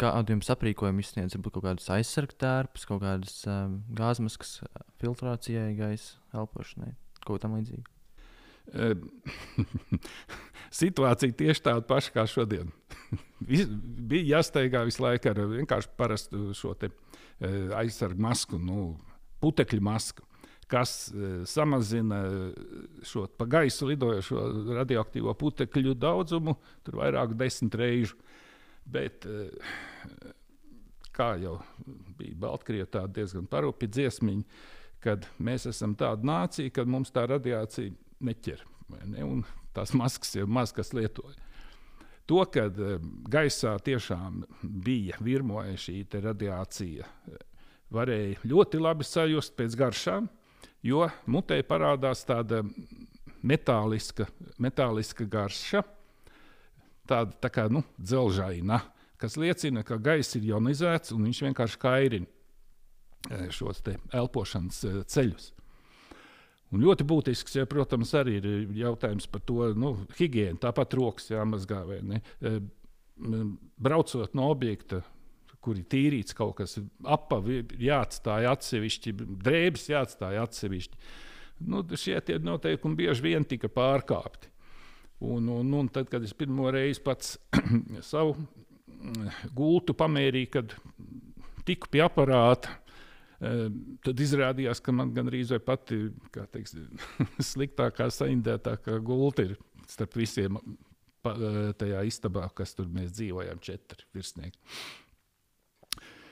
Kādu 0.00 0.32
jums 0.32 0.48
aprīkojumu 0.52 1.04
izsniedz? 1.04 1.36
Varbūt 1.36 1.58
kaut 1.58 1.66
kādas 1.66 1.90
aizsargtērpus, 1.92 2.86
kaut 2.88 3.02
kādas 3.04 3.42
um, 3.52 3.82
gāzmaskas 3.96 4.62
filtrācijai, 5.02 5.74
gaisa 5.76 6.16
elpošanai, 6.36 6.94
kaut 7.28 7.44
tam 7.44 7.58
līdzīgu. 7.58 7.95
Situācija 10.80 11.34
tieši 11.38 11.64
tāda 11.68 11.84
paša 11.86 12.14
kā 12.14 12.26
šodien. 12.28 12.70
bija 14.10 14.36
jāsteigā 14.36 14.84
visu 14.88 15.04
laiku 15.04 15.30
ar 15.30 15.42
vienkārši 15.52 15.92
parastu 15.98 16.54
šo 16.56 16.74
aizsargu 17.76 18.22
masku, 18.22 18.58
nu, 18.58 18.94
putekļu 19.42 19.84
masku, 19.84 20.24
kas 20.70 21.12
samazina 21.46 22.22
šo 23.06 23.26
pa 23.38 23.46
gaisu 23.46 23.90
lidojošo 23.92 24.46
radioaktīvo 24.80 25.34
putekļu 25.38 25.94
daudzumu, 26.00 26.56
tur 26.84 26.98
vairāk 27.02 27.36
desmit 27.38 27.76
reižu. 27.78 28.18
Bet, 28.86 29.26
kā 31.14 31.32
jau 31.42 31.56
bija 32.18 32.38
Baltkrievijā, 32.38 32.86
tāda 32.98 33.20
diezgan 33.20 33.46
parūpīga 33.50 33.98
dziesmiņa, 33.98 34.58
kad 35.02 35.26
mēs 35.42 35.66
esam 35.70 35.94
tāda 35.98 36.26
nācija, 36.26 36.72
ka 36.74 36.86
mums 36.86 37.12
tā 37.14 37.26
radiācija 37.30 37.94
neķer. 38.20 38.62
Ne? 39.06 39.24
Un 39.24 39.42
tās 39.76 39.92
maskas 39.96 40.36
jau 40.36 40.46
maz 40.48 40.72
kas 40.74 40.92
lietoja. 40.96 41.36
To, 42.26 42.40
ka 42.50 42.66
gaisā 43.30 43.76
tiešām 43.86 44.42
bija 44.62 45.18
virmoja 45.22 45.76
šī 45.78 46.00
radiācija, 46.24 47.06
varēja 47.94 48.40
ļoti 48.42 48.80
labi 48.82 49.06
sajust 49.06 49.54
pēc 49.58 49.76
garšām, 49.78 50.26
jo 50.82 51.04
mutē 51.30 51.60
parādās 51.66 52.24
tāda 52.26 52.64
metāliska, 53.46 54.26
metāliska 54.58 55.26
garša, 55.30 55.84
tāda 57.06 57.38
tā 57.46 57.52
kā 57.54 57.68
nu, 57.70 57.84
dzelžaina, 58.00 58.80
kas 59.22 59.38
liecina, 59.38 59.84
ka 59.86 60.00
gaiss 60.02 60.34
ir 60.34 60.50
ionizēts 60.50 61.14
un 61.14 61.28
viņš 61.28 61.44
vienkārši 61.46 61.80
kairina 61.82 63.46
šos 63.54 63.82
elpošanas 64.14 64.82
ceļus. 65.10 65.52
Un 66.76 66.82
ļoti 66.84 67.06
būtisks, 67.08 67.54
ja, 67.56 67.66
protams, 67.68 68.10
arī 68.18 68.36
ir 68.36 68.48
jautājums 68.76 69.28
par 69.32 69.40
to 69.48 69.70
nu, 69.78 69.94
higiēnu. 70.18 70.60
Tāpat 70.60 70.96
rokas 70.98 71.30
jāmazgā 71.30 71.78
vai 71.88 72.00
ne. 72.04 72.20
E, 72.44 72.58
braucot 73.80 74.34
no 74.36 74.50
objekta, 74.52 75.00
kur 75.64 75.78
ir 75.80 75.86
tīrīts 75.88 76.36
kaut 76.36 76.58
kas, 76.60 76.76
apavi 77.02 77.62
jāatstāj 77.80 78.50
atsevišķi, 78.50 79.14
drēbes 79.46 79.88
jāatstāj 79.94 80.36
atsevišķi. 80.42 81.00
Nu, 81.66 81.80
šie 81.96 82.20
noteikumi 82.44 83.00
bieži 83.00 83.24
vien 83.24 83.48
tika 83.48 83.72
pārkāpti. 83.72 84.52
Un, 85.24 85.48
un, 85.48 85.72
un 85.72 85.88
tad, 85.88 86.10
kad 86.12 86.20
es 86.20 86.36
pirmo 86.36 86.68
reizi 86.74 87.00
pats 87.00 87.38
savu 88.12 88.36
gultu 89.56 89.96
pamērīju, 89.96 90.50
kad 90.52 90.76
tiku 91.66 91.88
pie 91.88 92.04
aparāta, 92.04 92.76
Tad 93.36 94.20
izrādījās, 94.24 94.80
ka 94.80 94.94
man 94.96 95.12
gandrīz 95.16 95.50
vai 95.52 95.60
pati 95.60 96.06
teiks, 96.54 96.76
sliktākā, 97.52 98.08
saindētākā 98.12 98.98
gulta 99.04 99.44
ir 99.44 99.56
starp 99.90 100.16
visiem 100.16 100.56
tajā 101.76 102.04
istabā, 102.06 102.46
kas 102.56 102.72
tur 102.78 102.88
mēs 102.92 103.10
dzīvojam, 103.16 103.60
četri 103.64 104.06
virsnieki. 104.14 104.60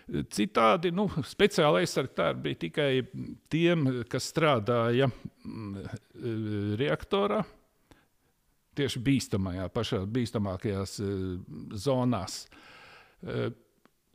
Citādi 0.05 0.91
nu, 0.93 1.07
speciāli 1.25 1.81
aizsargtāji 1.83 2.41
bija 2.45 2.61
tikai 2.67 2.89
tiem, 3.53 3.87
kas 4.13 4.29
strādāja 4.29 5.09
reaktorā, 6.81 7.41
tieši 8.77 9.01
bīstamajā, 9.07 9.71
pašā 9.73 10.03
bīstamākajās 10.13 10.99
zonās. 11.87 12.43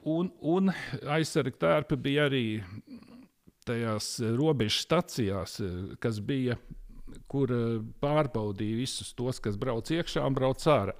Un, 0.08 0.30
un 0.40 0.72
aizsarga 1.12 1.58
tērpi 1.60 1.98
bija 2.00 2.30
arī 2.30 2.44
tajās 3.68 4.14
robežu 4.38 4.80
stacijās, 4.80 5.58
kas 6.00 6.22
bija, 6.24 6.56
kur 7.30 7.52
eh, 7.52 7.80
pārbaudīja 8.02 8.80
visus 8.80 9.12
tos, 9.18 9.42
kas 9.44 9.60
brauc 9.60 9.92
iekšā 9.92 10.24
un 10.26 10.38
brauc 10.38 10.64
ārā. 10.72 10.96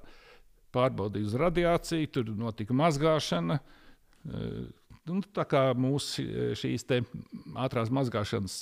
Pārbaudīja 0.74 1.26
uz 1.26 1.34
radiāciju, 1.40 2.10
tur 2.14 2.28
notika 2.38 2.76
mazgāšana. 2.76 3.56
Nu, 5.08 5.16
tā 5.34 5.46
kā 5.48 5.64
mūsu 5.74 6.22
eh, 6.22 6.52
šīs 6.60 6.86
ātrās 7.58 7.90
mazgāšanas 7.94 8.60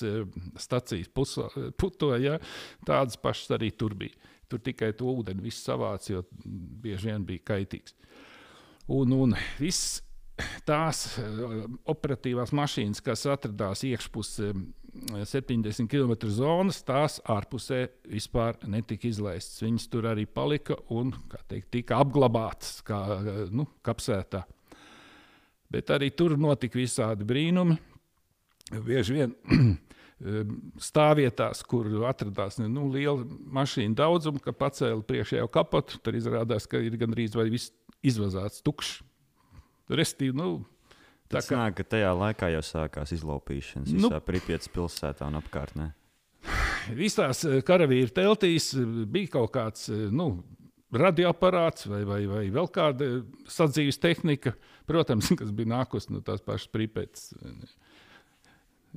stācijas 0.63 1.11
putoja, 1.81 2.39
tādas 2.87 3.19
pašas 3.21 3.59
arī 3.59 3.73
tur 3.75 3.99
bija. 3.99 4.17
Tur 4.49 4.63
tikai 4.65 4.95
to 4.97 5.11
ūdeni 5.13 5.51
savāca, 5.53 6.15
jo 6.15 6.23
bieži 6.47 7.11
vien 7.11 7.27
bija 7.29 7.43
kaitīgs. 7.51 7.93
Un, 8.89 9.13
un 9.13 9.35
viss 9.61 9.99
tās 10.69 11.05
eh, 11.21 11.65
operatīvās 11.89 12.53
mašīnas, 12.57 13.03
kas 13.05 13.27
atradās 13.31 13.85
iekšpusē 13.89 14.53
70 14.99 15.89
km 15.91 16.15
zonas, 16.33 16.81
tās 16.83 17.19
ārpusē 17.29 17.85
vispār 18.09 18.57
netika 18.67 19.09
izlaistas. 19.09 19.63
Viņas 19.63 19.89
tur 19.93 20.09
arī 20.11 20.27
palika 20.27 20.79
un 20.95 21.13
teikt, 21.51 21.71
tika 21.77 22.01
apglabātas 22.03 22.81
kā 22.87 22.99
nu, 23.55 23.69
kapsētā. 23.85 24.45
Bet 25.71 25.93
arī 25.93 26.11
tur 26.17 26.39
notika 26.41 26.81
visādi 26.81 27.27
brīnumi. 27.29 27.77
Bieži 28.85 29.19
vien 29.19 29.35
stāvvietās, 30.89 31.63
kur 31.69 31.89
atradās 32.09 32.59
nu, 32.65 32.89
liela 32.93 33.23
mašīna 33.55 33.97
daudzuma, 33.99 34.43
ka 34.43 34.57
pacēla 34.57 35.05
priekšējo 35.09 35.49
kapotu, 35.53 36.01
tad 36.03 36.19
izrādās, 36.19 36.67
ka 36.69 36.81
ir 36.83 36.97
gandrīz 37.01 37.37
viss 37.53 37.73
izvazāts, 38.03 38.65
tukšs 38.65 39.03
Restīvi, 39.89 40.37
nu, 40.37 40.51
tā 41.33 41.41
kā 41.45 41.63
nāk, 41.63 41.81
tajā 41.89 42.11
laikā 42.17 42.51
jau 42.53 42.65
sākās 42.65 43.15
izlaupīšanas 43.17 43.95
nu, 43.95 44.09
visā 44.09 44.21
Pripētas 44.25 44.71
pilsētā 44.73 45.29
un 45.31 45.39
apkārtnē. 45.41 45.93
Visās 46.97 47.43
eh, 47.49 47.61
karavīru 47.67 48.13
teltīs 48.15 48.71
eh, 48.77 48.87
bija 49.11 49.35
kaut 49.39 49.53
kāds 49.57 49.89
eh, 49.93 50.07
nu, 50.15 50.31
radioaparāts 50.95 51.89
vai, 51.91 52.03
vai, 52.09 52.23
vai 52.29 52.45
vēl 52.53 52.71
kāda 52.73 53.11
sadzīves 53.51 54.01
tehnika, 54.01 54.55
protams, 54.89 55.33
kas 55.41 55.53
bija 55.53 55.75
nākusi 55.77 56.15
no 56.15 56.23
tās 56.25 56.45
pašas 56.45 56.73
Pripētas. 56.73 57.33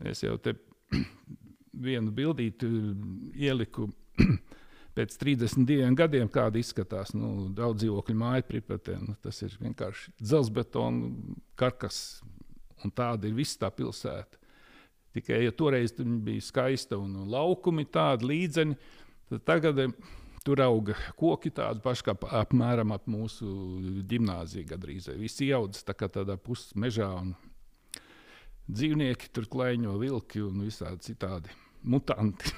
Es 0.08 0.24
jau 0.24 0.38
te 0.44 0.56
vienu 1.88 2.14
bildīti 2.16 2.70
ieliku 3.48 3.90
pēc 4.98 5.16
32 5.22 5.94
gadiem, 5.98 6.30
kāda 6.32 6.60
izskatās 6.62 7.14
nu, 7.16 7.50
daudz 7.56 7.84
dzīvokļu 7.84 8.18
māju 8.18 8.48
pripatē. 8.50 8.98
Nu, 9.02 9.16
tas 9.24 9.42
ir 9.46 9.56
vienkārši 9.62 10.14
dzelzbetona 10.20 11.12
karkas, 11.60 12.22
un 12.84 12.94
tāda 12.96 13.30
ir 13.30 13.38
visa 13.38 13.66
tā 13.66 13.72
pilsēta. 13.76 14.40
Tikai 15.12 15.42
ja 15.44 15.52
toreiz 15.52 15.94
bija 16.00 16.44
skaista 16.44 17.00
un 17.00 17.26
laukumi 17.32 17.84
tādi 17.92 18.30
līdzeni, 18.30 18.78
tad 19.32 19.44
tagad 19.48 19.80
eh, 19.84 19.92
tur 20.46 20.62
auga 20.64 20.96
koki 21.20 21.52
tādi 21.56 21.84
paši 21.84 22.08
kā 22.08 22.16
apmēram 22.40 22.94
ap 22.96 23.10
mūsu 23.12 23.50
gimnāziju 24.08 24.70
gandrīz. 24.72 25.12
Visi 25.20 25.50
ieaudzis 25.52 25.88
tā 25.88 25.98
kā 25.98 26.08
tādā 26.12 26.38
pusmežā 26.40 27.12
un 27.20 27.36
dzīvnieki 28.72 29.34
tur 29.36 29.50
klaiņo 29.52 29.98
vilki 30.00 30.44
un 30.46 30.64
visādi 30.64 31.12
citādi 31.12 31.52
mutanti. 31.84 32.56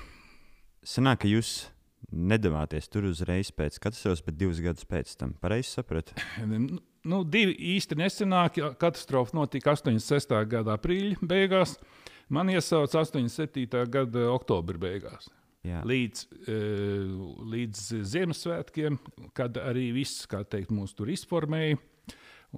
Sanāk, 0.86 1.24
ka 1.24 1.32
jūs 1.32 1.72
nedavāties 2.13 2.89
tur 2.91 3.10
uzreiz 3.10 3.52
pēc 3.56 3.80
katastrofas, 3.82 4.23
bet 4.26 4.38
divus 4.38 4.62
gadus 4.63 4.88
pēc 4.89 5.15
tam. 5.19 5.36
Pareizi 5.41 5.80
sapratu? 5.80 6.17
Nu, 7.04 7.17
divi 7.28 7.52
īsti 7.73 7.97
nesenāk. 7.99 8.62
Katastrofa 8.80 9.36
notika 9.36 9.73
86. 9.76 10.30
gada 10.47 10.78
aprīļa 10.78 11.28
beigās. 11.28 11.73
Man 12.32 12.47
iesauca 12.54 13.02
87. 13.02 13.65
gada 13.91 14.30
oktobra 14.32 14.80
beigās. 14.80 15.28
Jā. 15.67 15.82
Līdz, 15.88 16.21
e, 16.47 16.56
līdz 17.54 17.82
Ziemassvētkiem, 18.08 18.97
kad 19.36 19.60
arī 19.60 19.89
viss, 19.95 20.26
kā 20.32 20.45
teikt, 20.47 20.71
mūs 20.76 20.95
tur 20.95 21.12
izformēja. 21.12 21.76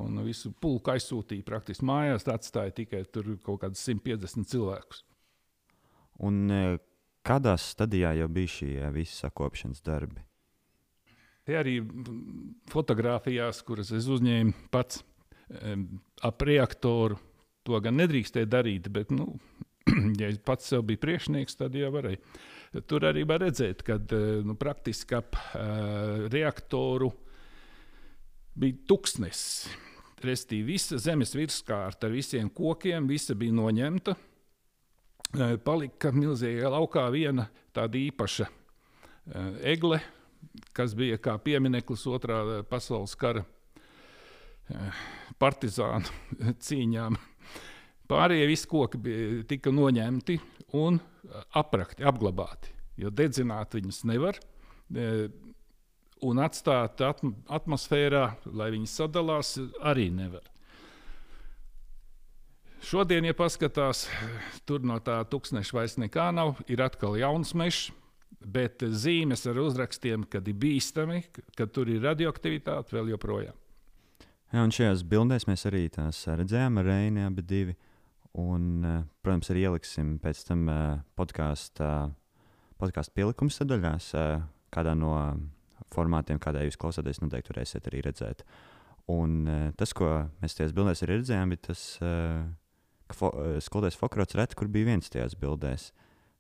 Un 0.02 0.18
visu 0.26 0.52
pulku 0.62 0.92
aizsūtīja 0.92 1.46
praktiski 1.48 1.86
mājās, 1.88 2.26
atstāja 2.30 2.74
tikai 2.84 3.06
kaut 3.46 3.62
kādus 3.62 3.82
150 3.88 4.50
cilvēkus. 4.52 5.06
Un, 6.26 6.42
e, 6.52 6.78
Kādā 7.26 7.56
stadijā 7.58 8.12
jau 8.20 8.28
bija 8.30 8.52
šie 8.54 8.90
visi 8.94 9.18
sakopšanas 9.18 9.82
darbi? 9.86 10.22
Tie 11.46 11.56
arī 11.58 11.80
fotografijās, 12.70 13.62
kuras 13.66 13.92
es 13.94 14.08
uzņēmu 14.10 14.70
pats 14.74 15.02
ap 16.26 16.46
reaktoru. 16.46 17.18
To 17.66 17.80
gan 17.82 17.98
nedrīkstēja 17.98 18.50
darīt, 18.50 18.90
bet, 18.94 19.10
nu, 19.14 19.40
ja 20.22 20.30
es 20.30 20.38
pats 20.46 20.70
sev 20.70 20.84
biju 20.86 21.02
priekšnieks, 21.02 21.58
tad 21.58 21.78
jau 21.78 21.90
varēja. 21.94 22.22
Tur 22.90 23.08
arī 23.10 23.24
var 23.26 23.42
redzēt, 23.42 23.82
ka 23.86 23.98
nu, 24.46 24.58
praktiski 24.60 25.18
ap 25.18 25.38
uh, 25.38 26.26
reaktoru 26.30 27.10
bija 28.58 28.86
tuksnesis. 28.90 29.66
Restīvi 30.26 30.74
visa 30.74 30.98
zemes 31.02 31.34
virskārta 31.38 32.08
ar 32.08 32.14
visiem 32.14 32.50
kokiem, 32.54 33.10
visa 33.10 33.36
bija 33.38 33.54
noņemta. 33.54 34.16
Eh, 34.16 34.35
Palika 35.66 36.12
milzīgā 36.16 36.70
laukā 36.72 37.06
viena 37.12 37.48
tāda 37.76 38.00
īpaša 38.00 38.46
eh, 38.48 39.58
egle, 39.74 40.00
kas 40.76 40.94
bija 40.96 41.18
kā 41.20 41.36
piemineklis 41.44 42.06
otrā 42.08 42.42
eh, 42.44 42.62
pasaules 42.70 43.16
kara 43.20 43.44
eh, 43.44 45.02
partizānu 45.42 46.08
cīņām. 46.68 47.18
Pārējie 48.06 48.46
visi 48.48 48.70
koki 48.70 49.02
bija, 49.02 49.44
tika 49.50 49.74
noņemti 49.74 50.38
un 50.80 51.02
eh, 51.02 51.42
aprakti, 51.60 52.06
apglabāti. 52.06 52.72
Jo 53.02 53.12
dedzināt 53.12 53.76
viņus 53.76 54.06
nevar. 54.08 54.40
eh, 54.96 55.28
Un 56.24 56.40
atstāt 56.40 57.02
atm 57.04 57.34
atmosfērā, 57.52 58.22
lai 58.56 58.70
viņi 58.72 58.88
sadalās, 58.88 59.50
arī 59.84 60.08
nevar. 60.16 60.46
Šodien, 62.86 63.26
ja 63.26 63.34
paskatās, 63.34 64.06
tur 64.70 64.84
no 64.86 65.00
tā 65.02 65.18
tūkstneša 65.30 65.74
vairs 65.74 65.96
nekā 66.02 66.30
nav. 66.36 66.60
Ir 66.70 66.84
atkal 66.86 67.18
jauns 67.18 67.56
mežs, 67.58 67.88
bet 68.46 68.84
zīmes 68.86 69.48
ar 69.50 69.58
uzrakstiem, 69.64 70.28
kad 70.30 70.46
ir 70.48 70.60
bīstami, 70.62 71.24
ka 71.58 71.66
tur 71.66 71.90
ir 71.90 72.06
radioaktivitāte, 72.06 72.94
vēl 72.94 73.16
joprojām. 73.16 73.58
Jā, 74.54 74.62
un 74.62 74.74
šajās 74.76 75.02
bildēs 75.10 75.48
mēs 75.50 75.66
arī 75.66 75.88
tās 75.92 76.22
redzējām 76.30 76.78
ar 76.80 76.88
Reini 76.92 77.26
abi 77.26 77.42
divi. 77.42 77.76
Un, 78.38 78.86
eh, 78.86 79.02
protams, 79.24 79.50
arī 79.50 79.66
ieliksim 79.66 80.20
pēc 80.20 80.46
tam 80.46 80.68
podkāstu 81.18 81.90
podkāst 82.82 83.14
pielikumu 83.16 83.54
sadaļās, 83.54 84.12
eh, 84.20 84.44
kādā 84.74 84.96
no 84.98 85.16
formātiem, 85.94 86.40
kādā 86.40 86.66
jūs 86.66 86.80
klausāties, 86.80 87.22
noteikti 87.24 87.54
varēsiet 87.54 87.88
arī 87.90 88.04
redzēt. 88.04 88.44
Un 89.08 89.48
eh, 89.48 89.72
tas, 89.78 89.94
ko 89.94 90.30
mēs 90.42 90.58
tajās 90.58 90.74
bildēs 90.76 91.04
arī 91.06 91.20
redzējām, 91.20 91.54
bija 91.54 91.68
tas, 91.70 91.98
eh, 92.02 92.44
ka 92.44 92.65
fo 93.14 93.32
eh, 93.34 93.58
skolotājs 93.62 94.00
Fokrots 94.00 94.38
reti, 94.38 94.58
kur 94.58 94.72
bija 94.72 94.90
viens 94.92 95.12
tajās 95.12 95.38
bildēs. 95.40 95.92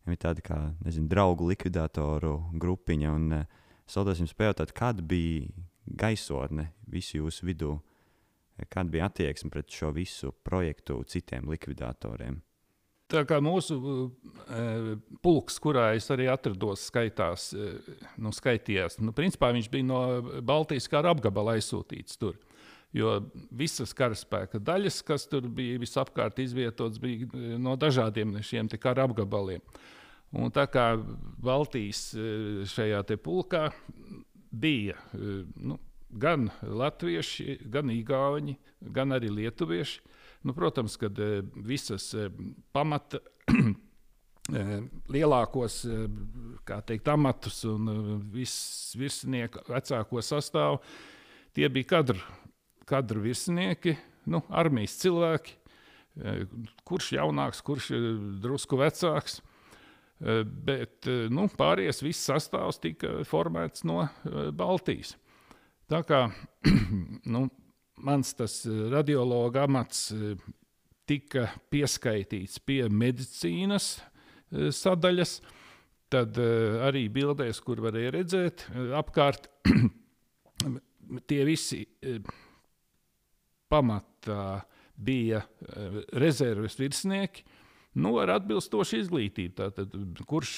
Viņam 0.05 0.15
ir 0.15 0.21
tāda 0.21 0.45
kā, 0.45 0.59
nezinu, 0.85 1.09
draugu 1.09 1.49
likvidatoru 1.49 2.35
grupiņa. 2.61 3.13
Un 3.13 3.39
eh, 3.41 3.45
es 3.85 3.97
vēlos 3.97 4.23
jums 4.23 4.37
pajautāt, 4.37 4.73
kāda 4.77 5.05
bija 5.05 5.51
gaisotne 5.85 6.71
visu 6.89 7.19
jūsu 7.21 7.51
vidū? 7.51 7.75
Kāda 8.71 8.87
bija 8.87 9.09
attieksme 9.09 9.51
pret 9.51 9.67
šo 9.69 9.91
visu 9.91 10.31
projektu 10.47 11.01
citiem 11.11 11.49
likvidatoriem? 11.51 12.39
Tā 13.11 13.21
kā 13.29 13.37
mūsu 13.43 13.75
uh, 13.85 14.87
pulks, 15.21 15.59
kurā 15.61 15.91
es 15.93 16.07
arī 16.09 16.25
atrados, 16.31 16.87
skaitās, 16.89 17.51
uh, 17.53 17.99
nu, 18.17 18.31
skaitījās, 18.33 18.97
nu, 19.03 19.13
principā 19.13 19.51
viņš 19.53 19.67
bija 19.69 19.85
no 19.85 19.99
Baltijas 20.41 20.87
kara 20.89 21.11
apgabala 21.13 21.53
aizsūtīts 21.59 22.17
tur. 22.17 22.39
Jo 22.95 23.17
visas 23.51 23.91
karaspēka 23.95 24.61
daļas, 24.63 25.01
kas 25.03 25.25
tur 25.27 25.49
bija 25.51 25.79
visapkārt 25.81 26.39
izvietotas, 26.39 26.99
bija 27.03 27.27
eh, 27.27 27.55
no 27.59 27.75
dažādiem 27.79 28.37
šiem 28.45 28.69
kara 28.79 29.03
apgabaliem. 29.09 29.63
Un 30.35 30.51
tā 30.51 30.63
kā 30.71 30.93
Baltijas 31.43 32.07
eh, 32.15 32.63
šajā 32.71 33.03
pulkā 33.23 33.67
bija 34.51 34.95
eh, 35.11 35.43
nu, 35.59 35.79
gan 36.09 36.47
latvieši, 36.63 37.57
gan 37.71 37.91
īgauņi, 37.91 38.55
gan 38.95 39.11
arī 39.11 39.33
lietuvieši. 39.41 39.99
Nu, 40.45 40.53
protams, 40.53 40.95
ka 41.01 41.09
visas 41.65 42.11
pamata 42.71 43.19
lielākos 45.15 45.79
teikt, 46.85 47.09
amatus 47.09 47.63
un 47.65 47.89
visu 48.31 49.01
virsnieku 49.01 49.65
vecāko 49.67 50.21
sastāvu. 50.21 50.79
Tie 51.55 51.65
bija 51.71 51.89
kadru, 51.95 52.21
kadru 52.89 53.23
virsnieki, 53.25 53.95
nu, 54.31 54.41
armijas 54.49 54.97
cilvēki, 55.01 55.57
kurš 56.87 57.11
jaunāks, 57.17 57.61
kurš 57.65 57.91
drusku 58.43 58.79
vecāks. 58.79 59.41
Bet 60.65 61.09
nu, 61.33 61.49
pārējais 61.59 61.99
viss 62.05 62.29
sastāvs 62.29 62.79
tika 62.79 63.17
formēts 63.27 63.83
no 63.87 64.05
Baltijas. 64.55 65.15
Tā 65.91 66.01
kā 66.07 66.21
nu, 67.33 67.45
mans 68.01 68.31
tas 68.37 68.61
radiologa 68.93 69.65
amats 69.67 70.07
tika 71.05 71.49
pieskaitīts 71.69 72.61
pie 72.65 72.85
medicīnas 72.89 73.97
sadaļas, 74.53 75.37
tad 76.13 76.39
arī 76.87 77.05
bildēs, 77.11 77.59
kur 77.65 77.83
varēja 77.83 78.15
redzēt, 78.15 78.65
apkārt 78.97 79.49
tie 81.29 81.43
visi 81.45 81.83
pamatā 83.71 84.63
bija 84.95 85.43
rezerves 86.15 86.79
virsnieki. 86.79 87.45
Nu, 87.95 88.17
ar 88.19 88.33
atbilstošu 88.35 88.99
izglītību. 88.99 89.53
Tātad, 89.55 89.93
kurš 90.27 90.55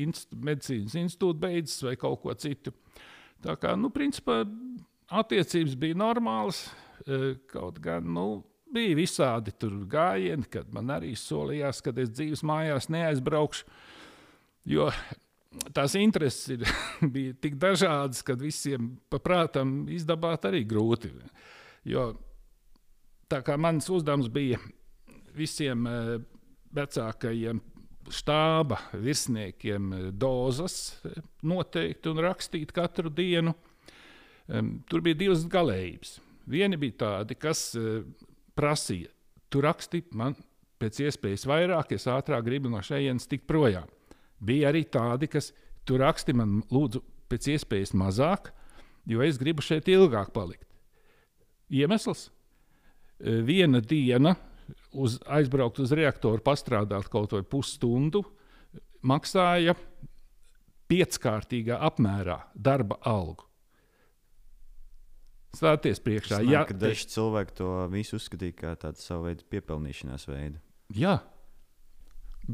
inst 0.00 0.32
medicīnas 0.32 0.96
institūts 0.96 1.42
beidzis 1.42 1.84
vai 1.84 1.92
kaut 2.00 2.22
ko 2.22 2.32
citu. 2.40 2.72
Tā 3.44 3.58
kā, 3.60 3.74
nu, 3.76 3.90
principā, 3.92 4.40
attiecības 5.12 5.76
bija 5.80 5.98
normālas. 6.00 6.64
Kaut 7.52 7.82
gan, 7.84 8.06
nu, 8.16 8.28
bija 8.74 8.96
visādi 8.96 9.52
tur 9.60 9.82
gājieni, 9.90 10.46
kad 10.50 10.70
man 10.72 10.94
arī 10.94 11.12
solījās, 11.18 11.82
ka 11.84 11.92
es 12.00 12.14
dzīves 12.14 12.44
mājās 12.46 12.88
neaizbraukšu. 12.92 13.68
Jo 14.72 14.88
tās 15.76 15.94
intereses 16.00 16.48
ir, 16.56 16.64
bija 17.14 17.34
tik 17.44 17.58
dažādas, 17.60 18.22
ka 18.26 18.36
visiem 18.38 18.94
paprātam 19.12 19.84
izdabāt 19.92 20.48
arī 20.48 20.64
grūti. 20.68 21.12
Jo 21.84 22.12
tā 23.28 23.42
kā 23.44 23.58
mans 23.60 23.88
uzdevums 23.92 24.30
bija 24.32 24.60
visiem 25.36 25.86
vecākajiem 26.74 27.60
štāba 28.12 28.78
virsniekiem 29.00 29.92
dozes 30.20 31.00
noteikt 31.44 32.08
un 32.10 32.20
rakstīt 32.24 32.72
katru 32.76 33.12
dienu. 33.12 33.54
Tur 34.88 35.04
bija 35.04 35.20
divas 35.24 35.44
galējības. 35.48 36.18
Viena 36.50 36.76
bija 36.76 36.98
tāda, 37.00 37.36
kas 37.40 37.70
prasīja, 38.56 39.08
tu 39.48 39.62
raksti 39.64 40.02
man 40.12 40.36
pēc 40.82 41.00
iespējas 41.06 41.46
vairāk, 41.48 41.94
es 41.96 42.04
ātrāk 42.10 42.44
gribu 42.44 42.68
no 42.72 42.82
šejienes 42.84 43.28
tikt 43.30 43.46
projām. 43.48 43.88
Bija 44.44 44.68
arī 44.68 44.84
tādi, 44.84 45.30
kas 45.32 45.52
tu 45.88 45.96
raksti 46.00 46.34
man 46.36 46.58
lūdzu 46.74 47.00
pēc 47.32 47.48
iespējas 47.54 47.94
mazāk, 47.96 48.50
jo 49.08 49.24
es 49.24 49.40
gribu 49.40 49.64
šeit 49.64 49.88
ilgāk 49.88 50.34
palikt. 50.36 50.66
Iemesls? 51.70 52.30
Viena 53.20 53.80
diena 53.80 54.34
uz, 54.92 55.18
aizbraukt 55.26 55.78
uz 55.80 55.92
reaktoru, 55.96 56.42
pastrādāt 56.44 57.08
kaut 57.12 57.32
vai 57.32 57.42
pusstundu, 57.42 58.24
maksāja 59.06 59.74
pieckārtīgā 60.90 61.78
apmērā 61.88 62.38
darba 62.54 62.98
algu. 63.08 63.46
Stāties 65.54 66.00
priekšā. 66.02 66.40
Jā, 66.50 66.64
ka 66.66 66.74
daži 66.74 67.06
cilvēki 67.12 67.54
to 67.60 67.68
visu 67.92 68.18
uzskatīja 68.18 68.56
par 68.58 68.80
tādu 68.82 68.98
savu 68.98 69.28
veidu 69.28 69.46
piepelnīšanās 69.54 70.26
veidu. 70.28 70.58
jā, 70.94 71.20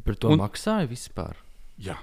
Par 0.04 0.14
to 0.14 0.28
Un- 0.30 0.38
maksāja 0.38 0.86
vispār. 0.86 1.34
jā. 1.80 1.96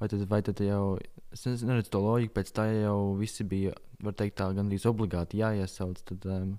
Vai 0.00 0.08
tad, 0.08 0.24
vai 0.28 0.42
tad 0.42 0.56
jau, 0.58 0.98
es 1.32 1.44
nez- 1.46 1.62
neredzu 1.62 1.90
to 1.90 2.00
loģiku, 2.00 2.32
pēc 2.34 2.50
tā 2.52 2.64
jau 2.82 3.14
visi 3.16 3.44
bija, 3.44 3.72
var 4.02 4.16
teikt, 4.18 4.38
tā 4.40 4.48
gandrīz 4.56 4.86
obligāti 4.88 5.40
jāiesauc. 5.40 6.02
Tad, 6.10 6.26
um, 6.30 6.56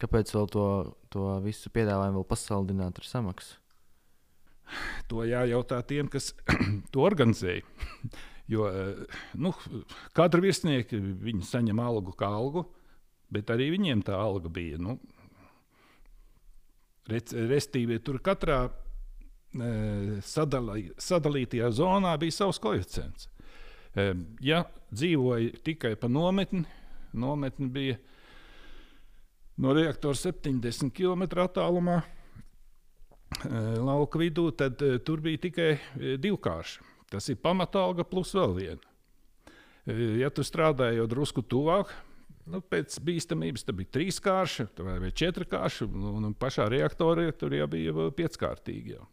kāpēc 0.00 0.32
vēl 0.34 0.50
to, 0.54 0.66
to 1.12 1.26
visu 1.44 1.72
piedāvājumu 1.74 2.22
vēl 2.22 2.28
pasaldināt 2.30 3.00
ar 3.02 3.08
samaksu? 3.08 3.58
To 5.10 5.24
jājautā 5.26 5.80
tiem, 5.86 6.08
kas 6.10 6.32
to 6.92 7.06
organizēja. 7.06 7.64
Jo 8.50 8.64
eh, 8.66 9.18
nu, 9.38 9.52
katra 10.10 10.42
virsnieka 10.42 10.98
saņem 11.46 11.78
algu 11.84 12.10
kā 12.18 12.26
algu, 12.34 12.64
bet 13.30 13.52
arī 13.54 13.68
viņiem 13.76 14.02
tā 14.02 14.16
alga 14.18 14.50
bija. 14.50 14.80
Nu, 14.82 14.96
Restīvi 17.10 18.00
tur 18.02 18.18
katrā 18.26 18.64
eh, 18.66 20.18
sadalī, 20.26 20.88
sadalītajā 20.98 21.70
zonā 21.78 22.16
bija 22.18 22.40
savs 22.40 22.58
koeficients. 22.62 23.30
Eh, 23.96 24.14
Ja 24.40 24.64
dzīvoja 24.90 25.60
tikai 25.66 25.94
pa 25.98 26.08
nometni, 26.10 26.64
nometni 27.12 27.68
bija 27.70 27.96
no 29.60 29.74
reaktora 29.76 30.16
70 30.16 30.90
km 30.94 31.26
attālumā, 31.44 32.00
eh, 33.44 33.74
lauka 33.78 34.18
vidū, 34.18 34.50
tad 34.56 34.82
eh, 34.82 34.98
tur 35.04 35.20
bija 35.20 35.42
tikai 35.48 35.72
eh, 35.72 36.14
divkārša. 36.20 36.86
Tas 37.10 37.26
ir 37.28 37.40
pamatalga 37.42 38.06
plus 38.06 38.34
vēl 38.34 38.54
viena. 38.54 38.86
Eh, 39.86 40.20
Ja 40.20 40.30
tu 40.30 40.42
strādāji 40.46 41.00
jau 41.00 41.06
drusku 41.10 41.42
tuvāk, 41.42 41.90
nu, 42.50 42.60
pēc 42.60 42.98
bīstamības 43.04 43.66
tad 43.66 43.78
bija 43.78 43.90
trīskārša 43.96 44.68
vai, 44.78 44.98
vai 45.02 45.10
četrkārša, 45.10 45.88
un, 45.90 46.26
un 46.30 46.34
pašā 46.34 46.68
reaktorā 46.70 47.30
tur 47.36 47.54
jau 47.54 47.66
bija 47.70 48.10
pieckārtīgi. 48.16 48.94
Jau. 48.96 49.08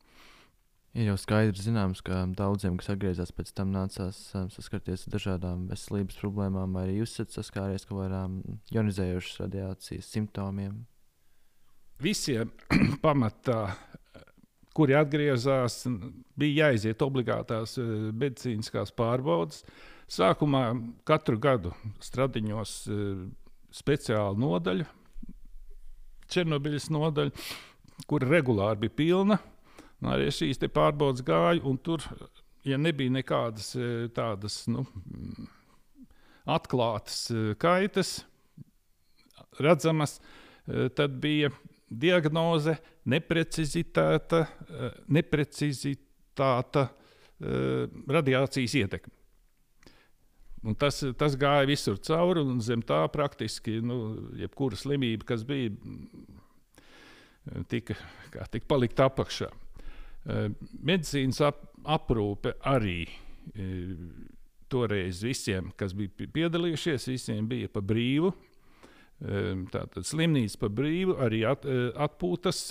Ir 0.97 1.11
jau 1.11 1.15
skaidrs, 1.21 1.61
zināms, 1.61 1.99
ka 2.01 2.23
daudziem, 2.33 2.73
kas 2.79 2.89
atgriezās 2.89 3.29
pēc 3.37 3.51
tam, 3.53 3.69
nācās 3.69 4.17
um, 4.33 4.47
saskarties 4.49 5.03
ar 5.05 5.13
dažādām 5.13 5.67
veselības 5.69 6.15
problēmām, 6.17 6.71
vai 6.73 6.87
arī 6.87 6.95
jūs 6.97 7.11
esat 7.13 7.35
saskāries 7.35 7.83
ar 7.85 7.89
kaut 7.91 7.99
kādām 7.99 8.37
ionizējošas 8.73 9.43
radiācijas 9.43 10.07
simptomiem. 10.09 10.79
Visiem 12.01 12.49
pamatā, 13.05 13.59
kuri 14.73 14.95
atgriezās, 14.97 15.83
bija 16.33 16.71
jāiziet 16.71 17.03
obligātās 17.05 17.75
eh, 17.77 17.91
medicīniskās 18.23 18.89
pārbaudes. 18.97 19.61
Sākumā 20.09 20.63
katru 21.05 21.37
gadu 21.37 21.75
stradiņos 22.07 22.73
eh, 22.89 23.19
speciāla 23.83 24.33
nodaļa, 24.33 24.89
Černobiļas 26.33 26.89
nodaļa, 26.89 27.45
kur 28.09 28.25
regulāri 28.25 28.87
bija 28.87 28.95
pilna. 28.97 29.37
Un 29.97 30.11
arī 30.13 30.29
šīs 30.33 30.59
pārbaudas 30.73 31.23
gāja, 31.25 31.63
un 31.65 31.77
tur, 31.81 32.03
ja 32.67 32.77
nebija 32.77 33.15
nekādas 33.15 33.71
e, 33.75 33.87
tādas 34.13 34.59
nu, 34.69 34.83
atklātas 36.45 37.23
e, 37.33 37.55
kaitas, 37.59 38.19
redzamas, 39.57 40.19
e, 40.67 40.87
tad 40.93 41.17
bija 41.23 41.49
diagnoze 41.89 42.75
neprecizitāta, 43.07 44.41
neprecizitāta 45.07 46.89
radiācijas 48.11 48.73
ietekme. 48.75 49.13
Un 50.67 50.75
tas, 50.75 50.97
tas 51.15 51.37
gāja 51.39 51.69
visur 51.69 51.95
cauri, 52.03 52.43
un 52.43 52.59
zem 52.65 52.81
tā 52.83 52.99
praktiski 53.13 53.77
nu, 53.79 54.01
jebkura 54.35 54.75
slimība, 54.75 55.29
kas 55.29 55.45
bija, 55.47 55.71
tika, 57.71 57.95
tika 58.51 58.67
palikt 58.67 58.99
apakšā. 59.05 59.47
Eh, 60.27 60.49
medicīnas 60.83 61.39
ap, 61.47 61.61
aprūpe 61.87 62.57
arī 62.67 63.05
eh, 63.07 63.93
toreiz 64.67 65.21
visiem, 65.23 65.71
kas 65.79 65.95
bija 65.95 66.27
piedalījušies, 66.35 67.07
visiem 67.13 67.47
bija 67.47 67.71
pa 67.71 67.79
brīvu. 67.79 68.33
Eh, 69.23 69.53
tātad 69.71 70.03
slimnīca 70.07 70.59
pa 70.65 70.71
brīvu, 70.81 71.15
arī 71.23 71.41
at, 71.47 71.63
atpūtas 72.07 72.61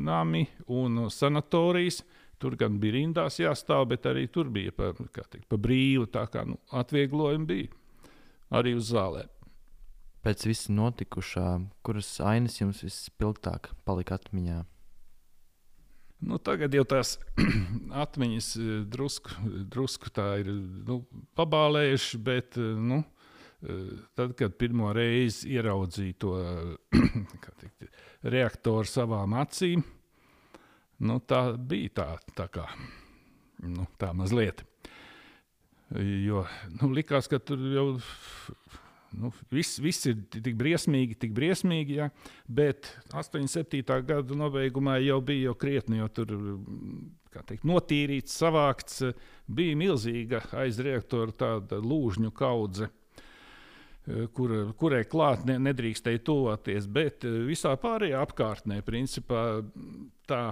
nami 0.00 0.46
un 0.72 1.06
sanatorijas. 1.12 2.02
Tur 2.40 2.56
gan 2.60 2.80
bija 2.80 2.96
rindās 2.96 3.38
jāstāv, 3.38 3.86
bet 3.92 4.08
arī 4.10 4.26
tur 4.32 4.48
bija 4.52 4.72
pa, 4.74 4.90
teikt, 4.96 5.46
pa 5.48 5.60
brīvu. 5.60 6.08
Tā 6.12 6.24
kā 6.32 6.42
nu, 6.48 6.58
atvieglojumi 6.72 7.48
bija 7.48 7.70
arī 8.58 8.74
uz 8.80 8.90
zālēm. 8.90 9.30
Pēc 10.24 10.48
visa 10.48 10.72
notikušā, 10.72 11.48
kuras 11.84 12.16
ainas 12.24 12.56
jums 12.58 12.80
vispilgtāk 12.84 13.74
palika 13.84 14.16
atmiņā? 14.16 14.62
Nu, 16.22 16.38
tagad 16.38 16.74
jau 16.74 16.84
tās 16.88 17.16
atmiņas 18.04 18.50
eh, 18.60 18.76
drusku, 18.90 19.34
drusku 19.72 20.12
tā 20.14 20.28
ir 20.42 20.50
nu, 20.52 21.02
pabālējušas, 21.38 22.20
bet 22.24 22.58
eh, 22.60 22.70
nu, 22.78 23.02
eh, 23.62 24.04
tad, 24.16 24.36
kad 24.38 24.56
pirmo 24.60 24.92
reizi 24.96 25.54
ieraudzīju 25.56 26.18
to 26.22 26.36
teikt, 27.60 27.88
reaktoru 28.24 28.88
savām 28.88 29.36
acīm, 29.42 29.84
nu, 31.04 31.18
tā 31.20 31.46
bija 31.58 31.96
tā, 32.00 32.08
tā 32.38 32.48
kā 32.52 32.68
nu, 33.64 33.88
tā 34.00 34.14
mazliet. 34.16 34.64
Jo 35.94 36.46
nu, 36.80 36.88
likās, 36.96 37.28
ka 37.30 37.38
tur 37.38 37.60
jau 37.70 37.88
Nu, 39.14 39.30
viss, 39.52 39.78
viss 39.82 40.08
ir 40.10 40.18
tik 40.32 40.56
briesmīgi, 40.58 41.16
tik 41.20 41.34
briesmīgi, 41.36 41.98
ja, 42.00 42.08
bet 42.50 42.90
87. 43.12 43.84
gada 44.06 44.38
nobeigumā 44.38 44.98
jau 45.04 45.20
bija 45.24 45.50
jau 45.50 45.54
krietni, 45.58 46.00
jo 46.00 46.08
tur 46.14 46.34
teikt, 47.42 47.64
notīrīts, 47.66 48.34
savākts, 48.40 49.02
bija 49.46 49.78
milzīga 49.78 50.44
aiz 50.60 50.80
reaktora 50.82 51.56
lūžņu 51.82 52.34
kaudze. 52.34 52.90
Kur, 54.36 54.50
kurai 54.76 55.06
klāt 55.08 55.46
ne, 55.48 55.54
nedrīkstēja 55.64 56.20
tuvoties, 56.26 56.84
bet 56.92 57.24
visā 57.24 57.70
pārējā 57.80 58.18
apkārtnē, 58.20 58.82
principā, 58.84 59.62
tā 60.28 60.42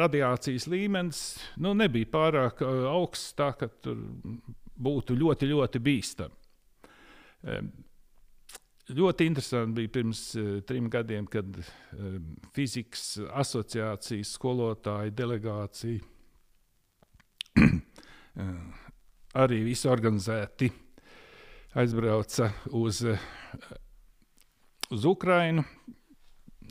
radiācijas 0.00 0.66
līmenis 0.66 1.20
nu, 1.62 1.76
nebija 1.78 2.10
pārāk 2.10 2.64
augsts, 2.66 3.36
tā 3.38 3.52
ka 3.54 3.70
tur 3.86 4.02
būtu 4.82 5.14
ļoti, 5.14 5.52
ļoti 5.52 5.82
bīstami. 5.86 6.41
Ļoti 8.92 9.26
interesanti 9.26 9.78
bija 9.80 9.90
pirms 9.94 10.20
uh, 10.36 10.60
trim 10.66 10.88
gadiem, 10.90 11.26
kad 11.30 11.46
fizikas 12.54 13.18
asociācijas 13.42 14.34
skolotāja 14.36 15.10
delegācija 15.14 16.02
arī 19.44 19.60
visi 19.66 19.88
organizēti 19.90 20.70
aizbrauca 21.78 22.50
uz, 22.78 23.02
uh, 23.06 23.18
uz 24.90 25.06
Ukrajinu. 25.08 25.64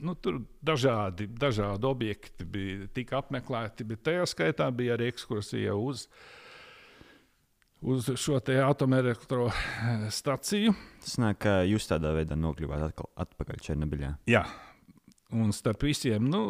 Nu, 0.02 0.16
tur 0.18 0.40
dažādi, 0.60 1.28
dažādi 1.30 1.86
objekti 1.86 2.44
bija 2.44 2.88
tika 2.94 3.20
apmeklēti, 3.22 3.86
bet 3.86 4.02
tajā 4.08 4.24
skaitā 4.26 4.66
bija 4.74 4.96
arī 4.96 5.12
ekskursija 5.12 5.76
uz 5.78 6.06
uh, 6.06 6.41
uz 7.82 8.06
šo 8.20 8.36
atomelektrostaciju. 8.38 10.74
Tas 11.02 11.18
nāk, 11.20 11.36
ka 11.42 11.52
jūs 11.66 11.88
tādā 11.90 12.10
veidā 12.16 12.34
nokļuvāt 12.38 12.82
atkal, 12.88 13.06
atpakaļ 13.24 13.56
Černobiļā. 13.66 14.10
Jā, 14.30 14.42
un 15.34 15.48
starp 15.56 15.80
visiem 15.86 16.22
nu, 16.30 16.40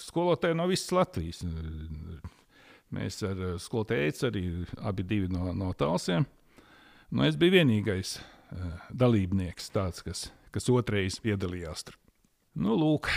skolotājiem 0.00 0.58
no 0.60 0.66
visas 0.70 0.90
Latvijas. 0.96 1.38
Mēs 2.96 3.14
ar 3.26 3.36
skolotāju 3.60 4.28
arī 4.28 4.42
abi 4.86 5.02
no, 5.28 5.42
no 5.52 5.68
tālsiem. 5.76 6.22
Nu, 7.10 7.20
es 7.26 7.36
biju 7.38 7.52
vienīgais 7.60 8.08
uh, 8.18 8.22
dalībnieks, 8.90 9.70
tāds, 9.74 10.02
kas, 10.06 10.20
kas 10.54 10.70
otrais 10.72 11.16
piedalījās. 11.22 11.80
Tur. 11.86 11.96
Nu, 12.56 12.70
lūk, 12.78 13.10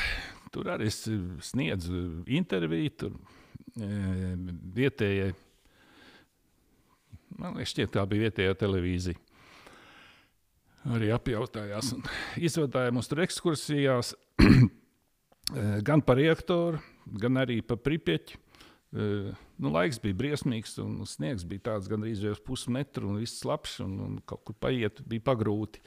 tur 0.53 0.65
arī 0.73 0.85
es 0.91 0.99
sniedzu 1.47 2.25
interviju. 2.27 2.89
Tur, 2.99 3.11
e, 3.79 3.81
vietējai 4.75 5.31
Man 7.37 7.59
šķiet, 7.61 7.93
tā 7.93 8.05
bija 8.09 8.27
vietējā 8.27 8.55
televīzija. 8.57 9.19
Arī 10.89 11.11
apjautājās 11.13 11.93
izvadīja 12.47 12.93
mums 12.95 13.09
tur 13.11 13.21
ekskursijās 13.25 14.13
gan 15.87 16.03
par 16.05 16.19
reaktoru, 16.19 16.79
gan 17.19 17.41
arī 17.41 17.59
par 17.65 17.81
pripieķi. 17.83 18.39
Nu, 18.89 19.69
laiks 19.69 19.99
bija 20.01 20.17
briesmīgs, 20.17 20.79
un 20.81 21.03
sniegs 21.05 21.43
bija 21.45 21.67
tāds 21.67 21.89
gandrīz 21.91 22.23
uz 22.25 22.39
pusmetru, 22.41 23.11
un 23.11 23.19
viss 23.21 23.43
slapjš, 23.43 23.75
un, 23.85 23.97
un 24.07 24.15
kaut 24.25 24.41
kur 24.47 24.57
paiet 24.57 25.03
bija 25.05 25.27
pagrūti. 25.27 25.83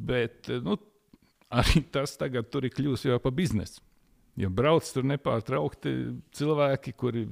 Bet 0.00 0.48
nu, 0.64 0.78
arī 1.60 1.82
tas 1.92 2.16
tagad 2.20 2.48
tur 2.52 2.64
ir 2.64 2.72
kļuvis 2.72 3.04
jau 3.10 3.18
par 3.20 3.34
biznesu. 3.36 3.82
Jo 4.40 4.48
brauc 4.50 4.86
tur 4.90 5.04
nepārtraukti 5.06 5.90
cilvēki, 6.34 6.94
kuri 6.98 7.26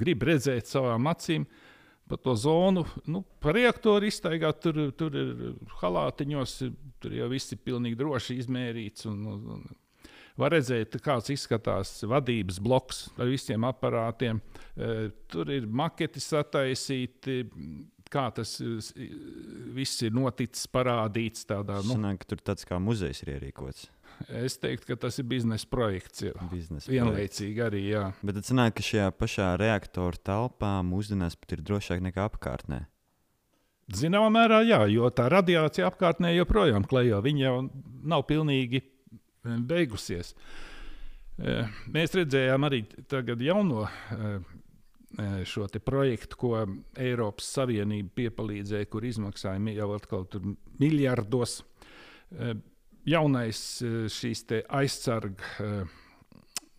grib 0.00 0.24
redzēt 0.26 0.66
savām 0.66 1.06
acīm, 1.06 1.44
uh, 1.44 1.76
pa 2.08 2.18
to 2.20 2.34
zonu, 2.38 2.84
nu, 3.06 3.22
par 3.42 3.56
reaktoru 3.58 4.08
iztaigāt, 4.08 4.62
tur, 4.64 4.80
tur 4.98 5.16
ir 5.18 5.34
halātiņos, 5.82 6.56
tur 7.02 7.18
jau 7.18 7.28
viss 7.32 7.54
ir 7.54 7.60
pilnīgi 7.64 7.98
droši 8.00 8.38
izmērīts. 8.42 9.06
Un, 9.10 9.26
un, 9.34 9.68
var 10.38 10.54
redzēt, 10.54 10.98
kāds 11.04 11.32
izskatās 11.34 11.96
vadības 12.08 12.60
bloks 12.62 13.06
ar 13.18 13.30
visiem 13.30 13.66
aparātiem. 13.68 14.40
E, 14.40 15.10
tur 15.30 15.50
ir 15.52 15.66
maketi 15.66 16.22
sataisīti. 16.22 17.42
Kā 18.08 18.30
tas 18.32 18.54
viss 19.76 20.00
ir 20.06 20.14
noticis, 20.16 20.64
parādīts 20.72 21.44
tādā. 21.44 21.82
Nu, 21.84 21.98
Sanāk, 21.98 22.22
tur 22.24 22.40
tāds 22.40 22.64
kā 22.64 22.78
muzejs 22.80 23.20
ir 23.26 23.34
ierīkots. 23.34 23.90
Es 24.26 24.58
teiktu, 24.58 24.90
ka 24.90 24.96
tas 25.06 25.18
ir 25.20 25.26
biznesa 25.30 25.66
projekts. 25.70 26.24
Biznesa 26.50 26.90
Vienlaicīgi 26.90 27.62
arī. 27.62 27.82
Jā. 27.92 28.04
Bet 28.22 28.38
tad 28.40 28.48
sanāk, 28.48 28.78
ka 28.78 28.84
šajā 28.84 29.08
pašā 29.14 29.52
reaktora 29.60 30.18
telpā 30.28 30.78
mūsdienās 30.86 31.38
pat 31.38 31.54
ir 31.54 31.62
drošāk 31.66 32.02
nekā 32.04 32.26
apkārtnē. 32.28 32.82
Zināmā 33.96 34.28
mērā, 34.32 34.60
jā, 34.68 34.82
jo 34.92 35.08
tā 35.14 35.30
radiācija 35.32 35.86
apkārtnē 35.88 36.34
joprojām 36.34 36.84
klejo. 36.88 37.22
Viņa 37.24 37.44
jau 37.46 37.56
nav 38.04 38.26
pilnīgi 38.28 38.82
eh, 38.82 39.54
beigusies. 39.70 40.34
Eh, 41.38 41.78
mēs 41.94 42.16
redzējām 42.18 42.68
arī 42.68 42.82
jauno 43.46 43.86
eh, 43.88 45.44
šo 45.48 45.64
projektu, 45.80 46.36
ko 46.36 46.50
Eiropas 47.00 47.48
Savienība 47.54 48.12
piepalīdzēja, 48.20 48.90
kur 48.92 49.06
izmaksāja 49.08 49.72
jau 49.78 49.94
atkal 49.96 50.26
miljardos 50.82 51.62
jaunais 53.08 53.60
eh, 53.82 54.06
šīs 54.12 54.44
aizsarga, 54.78 55.50
eh, 55.64 55.82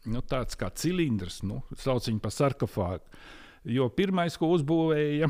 nu, 0.10 0.22
tāds 0.22 0.58
kā 0.60 0.70
cilindrs, 0.76 1.42
nu, 1.48 1.62
sauc 1.78 2.08
viņu 2.08 2.24
par 2.24 2.36
sarkofāgu. 2.36 3.22
Jo 3.70 3.90
pirmais, 3.92 4.38
ko 4.40 4.54
uzbūvēja 4.56 5.30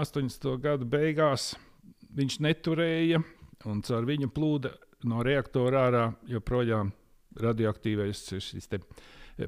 80. 0.00 0.48
Eh, 0.50 0.60
gadu 0.64 0.88
beigās, 0.88 1.52
viņš 2.14 2.40
neturēja, 2.44 3.22
un 3.68 3.82
caur 3.84 4.08
viņu 4.08 4.30
plūda 4.34 4.74
no 5.08 5.24
reaktora 5.24 5.88
ārā 5.88 6.04
joprojām 6.30 6.92
radioaktīvais 7.40 8.22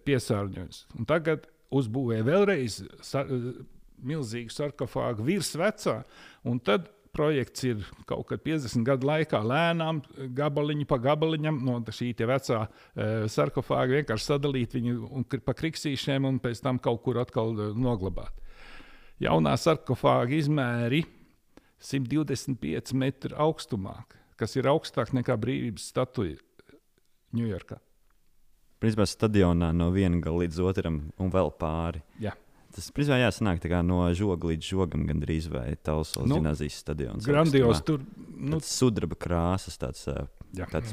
piesārņojums. 0.04 0.82
Un 0.98 1.06
tagad 1.08 1.46
uzbūvēja 1.74 2.26
vēlreiz 2.26 2.80
sar, 3.06 3.30
milzīgu 4.02 4.52
sarkofāgu 4.52 5.24
virs 5.26 5.54
vecā, 5.56 6.00
un 6.44 6.58
tad 6.60 6.90
projekts 7.16 7.64
ir 7.64 7.82
kaut 8.08 8.28
kad 8.30 8.44
50 8.44 8.84
gadu 8.86 9.08
laikā 9.08 9.40
lēnām, 9.40 10.02
gabaliņu 10.36 10.86
pa 10.88 10.98
gabaliņam 11.08 11.62
no 11.64 11.78
šī 11.80 12.12
vecā 12.28 12.62
uh, 12.66 13.26
sarkofāga 13.32 14.02
vienkārši 14.02 14.28
sadalīt 14.30 14.76
viņu 14.76 15.24
pa 15.44 15.56
kriksīšiem 15.56 16.28
un 16.28 16.40
pēc 16.42 16.60
tam 16.64 16.80
kaut 16.82 17.02
kur 17.06 17.22
atkal 17.22 17.54
uh, 17.56 17.72
noglabāt. 17.72 18.44
Jaunā 19.22 19.54
sarkofāga 19.56 20.36
izmēri 20.36 21.06
125 21.80 22.92
metru 22.96 23.36
augstumā, 23.40 24.02
kas 24.36 24.56
ir 24.60 24.68
augstāk 24.68 25.14
nekā 25.16 25.36
brīvības 25.40 25.90
statuja 25.92 26.40
Ņujorkā. 27.36 27.80
Principā 28.80 29.06
stadionā 29.08 29.72
no 29.74 29.88
viena 29.92 30.20
gala 30.22 30.44
līdz 30.44 30.60
otram 30.68 30.98
un 31.20 31.32
vēl 31.32 31.50
pāri. 31.58 32.04
Jā. 32.22 32.36
Tas 32.76 32.90
principā 32.92 33.16
jāsanāk 33.22 33.62
no 33.86 34.02
žoga 34.16 34.50
līdz 34.52 34.68
žogam, 34.68 35.06
gandrīz 35.08 35.48
vai 35.48 35.70
Talsas 35.80 36.26
Nu, 36.28 36.36
gimnazijas 36.38 36.80
stadions. 36.82 37.24
Grandios 37.24 37.80
tur. 37.86 38.02
Nu, 38.36 38.58
Tāds 38.58 38.68
sudraba 38.76 39.16
krāsas, 39.16 39.78
tāds, 39.80 40.02
Jā. 40.56 40.66
tāds 40.68 40.92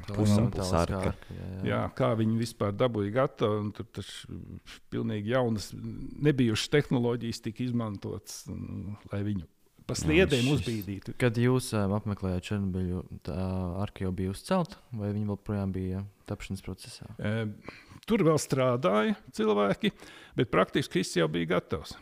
jā, 1.27 1.41
jā. 1.43 1.63
jā, 1.67 1.81
kā 1.97 2.13
viņi 2.15 2.37
vispār 2.39 2.71
dabūja 2.79 3.11
gatavu. 3.17 3.59
un 3.65 3.73
Tur 3.75 3.89
tas 3.99 4.11
pilnīgi 4.93 5.35
jaunas, 5.35 5.73
nebijušas 5.75 6.71
tehnoloģijas 6.71 7.43
tika 7.43 7.65
izmantotas, 7.67 8.45
lai 9.11 9.21
viņu 9.27 9.49
pa 9.87 9.95
sliedēm 9.97 10.47
uzbīdītu. 10.53 11.15
Kad 11.19 11.37
jūs 11.39 11.71
um, 11.75 11.93
apmeklējāt 11.97 12.47
Černobiļu, 12.47 13.03
tā 13.27 13.37
arka 13.83 14.05
jau 14.05 14.13
bija 14.15 14.33
uzcelta, 14.33 14.79
vai 14.95 15.11
viņi 15.15 15.27
joprojām 15.27 15.73
bija 15.75 16.03
tapšanas 16.29 16.63
procesā? 16.63 17.09
E, 17.19 17.33
Tur 18.09 18.23
vēl 18.27 18.39
strādāja 18.41 19.15
cilvēki, 19.35 19.93
bet 20.35 20.51
praktiski 20.51 20.99
viss 21.01 21.15
jau 21.15 21.29
bija 21.31 21.55
gatavs. 21.55 21.95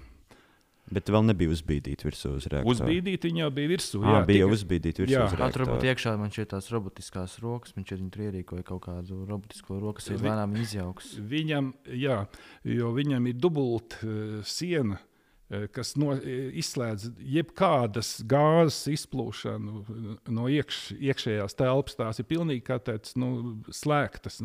Bet 0.92 1.08
vēl 1.08 1.24
nebija 1.24 1.52
uzbīdīta 1.54 2.04
virsū 2.04 2.34
uz 2.36 2.48
reaktora. 2.52 2.72
Uzbīdīt 2.74 3.24
viņa 3.24 3.46
jau 3.46 3.52
bija 3.56 3.70
virsū. 3.72 4.02
Jā, 4.04 4.24
bija 4.28 4.42
jau 4.42 4.48
tikai- 4.50 4.58
uzbīdīta 4.58 5.04
virsū 5.06 5.14
Jā. 5.14 5.22
uz 5.24 5.36
tur 5.38 5.40
reaktora. 5.40 5.94
iekšā 5.94 6.16
man 6.20 6.34
šķiet 6.36 6.50
tās 6.52 6.68
robotiskās 6.74 7.36
rokas, 7.40 7.72
viņš 7.78 7.94
tur 8.12 8.24
ierīkoja 8.26 8.66
kaut 8.68 8.82
kādu 8.90 9.22
robotisko 9.30 9.80
roku, 9.80 10.02
kas 10.02 10.10
ir 10.10 10.18
lēnām 10.26 10.58
izjauks. 10.60 11.14
Viņam, 11.16 11.74
jā, 11.96 12.28
jo 12.68 12.92
viņam 12.98 13.30
ir 13.32 13.40
dubulta 13.40 14.02
uh, 14.04 14.44
siena, 14.44 15.00
uh, 15.00 15.68
kas 15.72 15.96
no, 15.96 16.12
uh, 16.18 16.52
izslēdz 16.60 17.14
jebkādas 17.24 18.26
gāzes 18.28 18.92
izplūšanu 18.92 20.28
no 20.28 20.50
iekš, 20.52 20.98
iekšējās 21.00 21.56
telpas. 21.56 21.96
Tās 21.96 22.20
ir 22.20 22.26
pilnīgi 22.26 22.66
kā 22.68 22.82
tāds 22.84 23.16
nu, 23.16 23.62
slēgtas. 23.72 24.42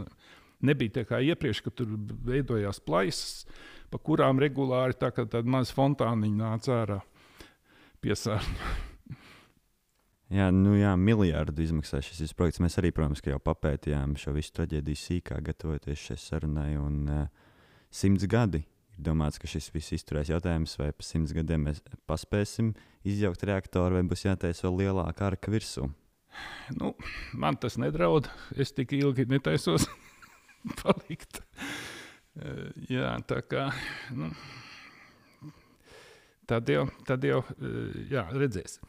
Ne- 0.61 0.73
Nebija 0.73 0.90
tā 1.01 1.05
kā 1.05 1.21
iepriekš, 1.21 1.62
kad 1.66 1.75
tur 1.77 1.97
veidojās 2.27 2.81
plaisas, 2.81 3.47
pa 3.90 3.99
kurām 3.99 4.40
regulāri 4.40 4.97
tā 4.97 5.12
kā 5.12 5.27
tāda 5.29 5.45
maza 5.45 5.75
fontāniņa 5.77 6.37
nāca 6.42 6.77
ārā 6.83 7.01
piesārņot. 8.01 8.92
Jā, 10.27 10.49
nu 10.51 10.73
jā, 10.75 10.90
miljardu 10.99 11.62
izmaksā 11.62 12.01
šis 12.03 12.33
projekts. 12.35 12.59
Mēs 12.59 12.75
arī, 12.81 12.90
protams, 12.90 13.21
jau 13.23 13.38
papētījām 13.38 14.16
šo 14.19 14.33
visu 14.35 14.57
traģēdiju 14.57 14.99
sīkāk, 14.99 15.45
gatavoties 15.47 16.03
šai 16.03 16.16
sarunai. 16.19 16.73
Un 16.83 16.97
uh, 17.07 17.53
simts 17.95 18.27
gadi 18.27 18.64
ir 18.64 19.05
domāts, 19.07 19.38
ka 19.38 19.47
šis 19.47 19.71
viss 19.71 19.95
izturēs. 19.95 20.33
Jautājums, 20.33 20.75
vai 20.81 20.90
pa 20.90 21.07
simts 21.07 21.31
gadiem 21.37 21.69
mēs 21.69 21.79
paspēsim 22.11 22.73
izjaukt 23.07 23.47
reaktoru, 23.47 24.01
vai 24.01 24.03
būs 24.03 24.27
jātaisa 24.27 24.66
vēl 24.66 24.81
lielāka 24.83 25.29
arka 25.29 25.55
virsū. 25.55 25.87
Nu, 26.75 26.97
man 27.38 27.55
tas 27.62 27.79
nedraud. 27.79 28.27
Es 28.59 28.75
tik 28.75 28.97
ilgi 28.99 29.29
netaisos 29.31 29.87
palikt. 30.83 31.43
Eh, 32.37 32.71
Jā, 32.93 33.15
tā 33.29 33.41
kā. 33.49 33.69
Nu, 34.17 34.31
tad 36.49 36.69
jau, 36.71 36.87
tad 37.09 37.25
jau 37.27 37.43
eh, 37.57 38.03
jā, 38.13 38.27
redzēs. 38.35 38.81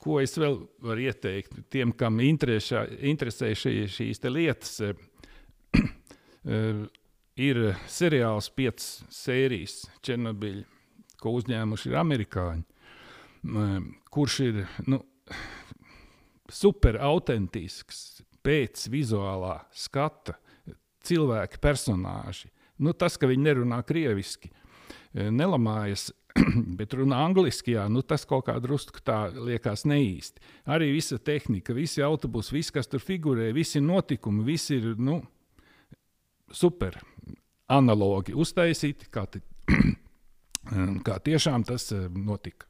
Ko 0.00 0.16
es 0.22 0.32
vēl 0.40 0.62
varu 0.80 1.04
ieteikt 1.10 1.58
tiem, 1.72 1.92
kam 1.92 2.22
interesē, 2.24 2.86
interesē 3.10 3.52
šī, 3.52 3.74
šīs 3.92 4.24
lietas? 4.30 4.80
eh, 6.54 6.86
Ir 7.40 7.56
seriāls, 7.88 8.50
piecas 8.52 8.98
sērijas, 9.14 9.86
Černobiļa, 10.04 10.64
ko 11.22 11.30
uzņēmuši 11.38 11.94
amerikāņi, 11.96 12.64
kurš 14.12 14.34
ir 14.44 14.58
nu, 14.90 14.98
super 16.52 16.98
autentisks, 17.00 18.20
pēc 18.44 18.82
vizuālā 18.92 19.54
skata, 19.72 20.36
cilvēki, 21.06 21.60
personāži. 21.62 22.50
Nu, 22.80 22.94
tas, 22.96 23.18
ka 23.20 23.28
viņi 23.28 23.44
nerunā 23.44 23.82
krieviski, 23.86 24.50
eh, 25.14 25.28
nelamājas, 25.34 26.10
bet 26.78 26.94
runā 26.96 27.18
angliski, 27.26 27.74
jā, 27.76 27.86
nu, 27.92 28.02
tas 28.06 28.24
kaut 28.28 28.46
kā 28.48 28.56
drusku 28.62 29.02
tā 29.04 29.26
liekas 29.34 29.84
neīsti. 29.88 30.42
Arī 30.70 30.92
visa 30.94 31.18
tehnika, 31.18 31.76
visi 31.76 32.04
autobusi, 32.06 32.54
viss, 32.56 32.74
kas 32.74 32.88
tur 32.88 33.02
figurē, 33.04 33.50
visi 33.56 33.82
notikumi, 33.84 34.46
visi 34.46 34.78
ir 34.78 34.94
nu, 35.00 35.20
super 36.52 36.98
analogi 37.70 38.34
uztaisīti, 38.34 39.10
kā, 39.12 39.26
ti, 39.30 39.42
kā 41.06 41.18
tiešām 41.26 41.66
tas 41.68 41.90
eh, 41.96 42.06
notika. 42.08 42.68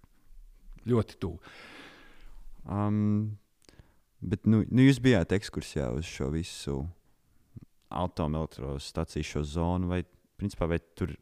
Ļoti 0.88 1.18
tuvu. 1.20 1.38
Um, 2.70 3.36
bet 4.24 4.46
nu, 4.48 4.62
nu, 4.68 4.84
jūs 4.86 5.00
bijāt 5.02 5.32
ekskursijā 5.36 5.90
uz 5.96 6.08
šo 6.08 6.30
visu 6.32 6.80
atomelektrostaciju, 7.90 9.26
šo 9.26 9.44
zonu, 9.46 9.90
vai, 9.90 10.02
principā, 10.40 10.68
vai 10.70 10.78
tur 10.96 11.16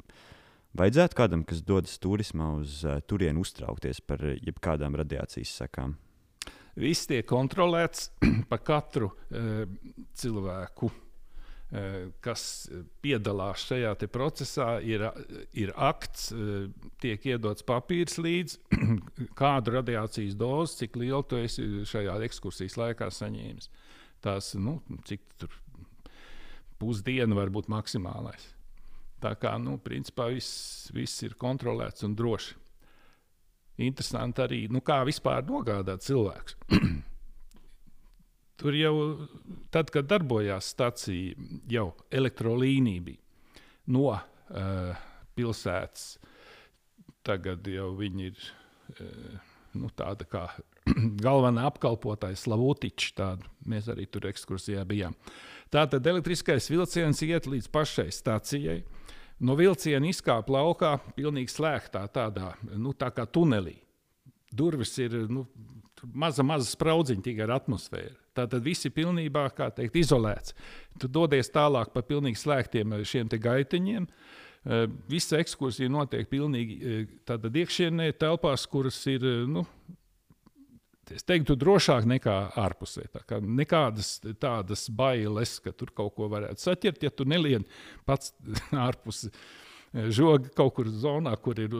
vajadzētu 0.78 1.18
kādam, 1.18 1.46
kas 1.48 1.64
dodas 1.66 1.96
turismā 2.02 2.52
uz 2.60 2.82
uh, 2.86 3.00
turieni, 3.08 3.40
uztraukties 3.40 4.02
par 4.04 4.22
uh, 4.24 4.36
jebkādām 4.44 4.98
radiācijas 5.00 5.56
sekām? 5.62 5.96
Viss 6.78 7.08
tiek 7.10 7.26
kontrolēts 7.26 8.08
par 8.50 8.60
katru 8.62 9.10
e, 9.10 9.66
cilvēku, 10.18 10.90
e, 11.74 11.82
kas 12.22 12.42
piedalās 13.02 13.64
šajā 13.66 13.94
procesā. 14.14 14.68
Ir, 14.86 15.08
ir 15.58 15.72
akts, 15.74 16.30
tiek 17.02 17.26
iedots 17.32 17.66
papīrs 17.66 18.18
līdzi, 18.22 18.60
kādu 19.40 19.74
radiācijas 19.78 20.38
dozi, 20.38 20.84
cik 20.84 21.00
lielu 21.02 21.24
tu 21.26 21.40
esi 21.42 21.66
šajā 21.88 22.18
ekskursijas 22.28 22.78
laikā 22.78 23.10
saņēmis. 23.10 23.72
Tās, 24.22 24.54
nu, 24.58 24.78
cik 25.06 25.24
tur 25.38 25.58
pusdiena 26.78 27.36
var 27.36 27.52
būt 27.54 27.68
maksimālais. 27.72 28.54
Tā 29.22 29.34
kā, 29.40 29.56
nu, 29.58 29.76
principā 29.82 30.28
viss, 30.30 30.88
viss 30.94 31.24
ir 31.26 31.34
kontrolēts 31.38 32.06
un 32.06 32.14
droši. 32.18 32.54
Interesanti 33.88 34.42
arī, 34.42 34.60
nu, 34.70 34.82
kā 34.82 35.00
vispār 35.06 35.44
nogādāt 35.46 36.06
cilvēku. 36.06 36.56
Tur 38.58 38.74
jau, 38.74 38.94
tad, 39.74 39.90
kad 39.94 40.06
darbojās 40.10 40.72
stācija, 40.74 41.34
jau 41.70 41.92
elektrolīnija 42.10 43.04
bija 43.06 43.62
no 43.94 44.08
uh, 44.10 45.04
pilsētas. 45.38 46.08
Tagad 47.26 47.66
jau 47.70 47.92
viņi 47.98 48.26
ir 48.30 48.42
uh, 48.42 49.47
nu, 49.76 49.90
tāda 49.94 50.26
kā 50.28 50.44
galvenā 51.26 51.66
apkalpotāja 51.68 52.38
Slavutiča. 52.38 53.14
Tāda. 53.18 53.50
Mēs 53.68 53.90
arī 53.92 54.06
tur 54.08 54.28
ekskursijā 54.30 54.84
bijām. 54.88 55.16
Tātad 55.72 56.06
elektriskais 56.08 56.70
vilciens 56.72 57.20
iet 57.26 57.48
līdz 57.50 57.68
pašai 57.72 58.08
stācijai. 58.14 58.80
No 59.44 59.54
vilciena 59.58 60.08
izkāpa 60.08 60.56
laukā, 60.56 60.96
pilnīgi 61.14 61.52
slēgtā, 61.52 62.00
tādā 62.10 62.54
nu, 62.72 62.94
tā 62.96 63.12
kā 63.14 63.26
tunelī. 63.28 63.76
Durvis 64.50 64.96
ir 64.98 65.14
nu, 65.30 65.44
maza, 66.10 66.42
maza 66.42 66.66
spraudziņa 66.72 67.22
tikai 67.22 67.44
ar 67.46 67.58
atmosfēru. 67.60 68.16
Tātad 68.38 68.64
viss 68.64 68.86
ir 68.86 68.94
pilnībā 68.96 69.44
teikt, 69.58 69.98
izolēts. 69.98 70.56
Tu 70.98 71.10
dodies 71.10 71.52
tālāk 71.54 71.92
pa 71.94 72.02
pilnīgi 72.06 72.40
slēgtiem 72.40 72.96
eh, 72.96 73.04
šiem 73.06 73.30
gaitiņiem. 73.30 74.08
Eh, 74.08 74.47
Visa 75.08 75.38
ekskursija 75.38 75.88
notiek 75.92 76.28
pilnīgi 76.28 76.74
eh, 76.78 77.06
tādā 77.28 77.50
iekšienē, 77.62 78.10
telpās, 78.18 78.66
kuras 78.68 78.98
ir 79.08 79.24
nu, 79.48 79.62
es 81.14 81.24
teiktu, 81.24 81.56
drošāk 81.56 82.08
nekā 82.10 82.34
ārpusē. 82.58 83.06
Tā 83.14 83.22
kā 83.28 83.38
nekādas 83.40 84.18
tādas 84.40 84.88
bailes, 84.92 85.56
ka 85.64 85.72
tur 85.72 85.94
kaut 85.96 86.16
ko 86.18 86.28
varētu 86.32 86.66
saķert, 86.66 87.06
ja 87.06 87.14
tu 87.14 87.24
nelien 87.28 87.64
pats 88.08 88.34
ārpus 88.88 89.28
žoga 90.12 90.52
kaut 90.56 90.76
kur 90.76 90.92
zonā, 90.92 91.32
kur 91.40 91.60
ir 91.62 91.78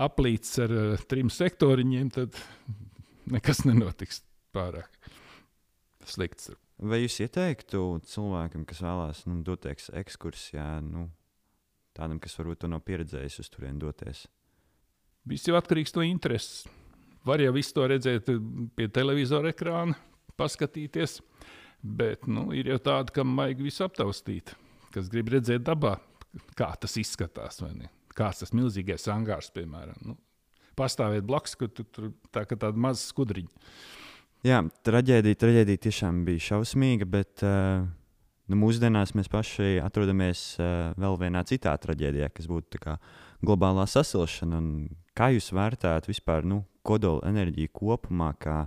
aplīts 0.00 0.56
ar 0.62 0.74
trim 1.08 1.30
sektoriņiem, 1.30 2.10
tad 2.16 2.38
nekas 3.34 3.64
nenotiks 3.68 4.24
pārāk 4.56 4.90
slikts. 6.08 6.50
Vai 6.82 7.04
jūs 7.04 7.20
ieteiktu 7.22 8.00
cilvēkam, 8.10 8.64
kas 8.66 8.80
vēlās 8.82 9.22
nu, 9.28 9.38
doties 9.46 9.92
ekskursijā, 10.00 10.80
nu, 10.82 11.06
tādam, 11.96 12.20
kas 12.22 12.36
varbūt 12.38 12.64
to 12.64 12.70
nav 12.72 12.82
pieredzējis, 12.86 13.40
uz 13.42 13.50
turieni 13.52 13.82
doties? 13.82 14.24
Viss 15.28 15.46
jau 15.46 15.56
atkarīgs 15.58 15.94
no 15.96 16.04
intereses. 16.06 16.64
Var 17.26 17.44
jau 17.44 17.52
visu 17.54 17.76
to 17.76 17.86
redzēt 17.86 18.30
pie 18.74 18.88
televizora 18.90 19.52
ekrāna, 19.52 19.94
paskatīties, 20.40 21.20
bet 21.82 22.26
nu, 22.26 22.48
ir 22.56 22.72
jau 22.72 22.80
tādi, 22.82 23.14
kam 23.14 23.36
vajag 23.38 23.62
visu 23.62 23.84
aptaustīt, 23.86 24.56
kas 24.94 25.10
grib 25.12 25.30
redzēt 25.30 25.62
dabā, 25.68 25.94
kā 26.58 26.72
tas 26.82 26.98
izskatās. 26.98 27.62
Kāds 28.12 28.42
tas 28.42 28.52
milzīgais 28.52 29.06
angārs, 29.08 29.52
piemēram. 29.54 30.02
Nu, 30.04 30.18
pastāvēt 30.78 31.24
blakus, 31.28 31.54
kur 31.58 31.70
tu, 31.70 31.86
tur 31.86 32.10
tā 32.34 32.42
kā 32.48 32.58
tāda 32.58 32.80
maza 32.80 33.04
skudriņa. 33.06 33.52
Jā, 34.42 34.58
traģēdija, 34.82 35.38
traģēdija 35.38 35.82
tiešām 35.84 36.24
bija 36.26 36.42
šausmīga, 36.48 37.06
bet 37.06 37.44
uh, 37.46 37.84
nu, 38.52 38.60
mūsdienās 38.60 39.14
mēs 39.18 39.30
paši 39.32 39.80
atrodamies 39.82 40.44
uh, 40.60 40.92
vēl 41.00 41.18
vienā 41.24 41.42
citā 41.48 41.74
traģēdijā, 41.80 42.30
kas 42.36 42.48
būtu 42.50 42.80
globālā 43.42 43.88
sasilšana. 43.88 44.60
Un 44.62 44.70
kā 45.18 45.32
jūs 45.34 45.50
vērtējat 45.56 46.08
vispār 46.10 46.46
nu, 46.48 46.62
kodola 46.86 47.24
enerģiju 47.32 47.72
kopumā, 47.74 48.32
kā, 48.42 48.66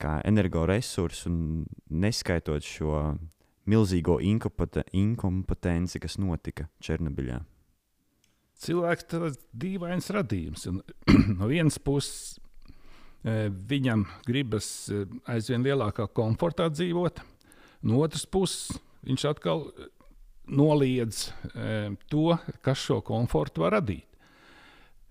kā 0.00 0.18
energoresursu, 0.28 1.32
neskaitot 1.90 2.66
šo 2.66 3.04
milzīgo 3.70 4.18
inkompetenci, 4.24 6.00
kas 6.02 6.18
notika 6.22 6.70
Černobiļā? 6.82 7.40
cilvēks 8.60 9.16
ir 9.16 9.26
dīvains 9.62 10.10
radījums. 10.14 10.68
Un, 10.70 10.80
no 11.38 11.48
vienas 11.50 11.78
puses, 11.82 12.38
e, 13.24 13.48
viņam 13.48 14.06
gribas 14.26 14.68
e, 14.92 15.04
aizvien 15.30 15.64
lielākā 15.66 16.08
komfortā 16.16 16.68
dzīvot, 16.72 17.22
no 17.88 18.02
otras 18.04 18.26
puses, 18.28 18.78
viņš 19.06 19.26
atkal 19.30 19.66
noliedz 20.50 21.28
e, 21.54 21.90
to, 22.10 22.34
kas 22.64 22.82
šo 22.82 23.00
komfortu 23.06 23.64
var 23.66 23.78
radīt. 23.78 24.06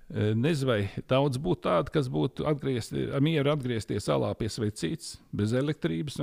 Nezinu, 0.10 0.72
vai 0.72 1.04
daudz 1.06 1.38
būtu 1.38 1.62
tādu, 1.68 1.92
kas 1.94 2.08
būtu 2.10 2.48
atgriezti, 2.50 3.04
mieru 3.22 3.52
atgriezties 3.52 4.08
salā 4.10 4.32
pie 4.40 4.48
svecītes, 4.50 5.20
bez 5.30 5.54
elektrības, 5.54 6.18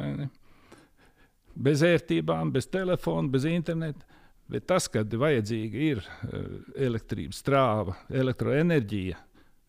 bez 1.54 1.84
ērtībām, 1.86 2.50
bez 2.50 2.66
telefona, 2.66 3.30
bez 3.30 3.46
interneta. 3.46 4.16
Bet 4.46 4.68
tas, 4.70 4.86
kad 4.90 5.10
vajadzīga 5.10 5.80
ir 5.82 6.02
eh, 6.06 6.42
elektrības 6.86 7.40
strāva, 7.42 7.96
elektroenerģija, 8.14 9.18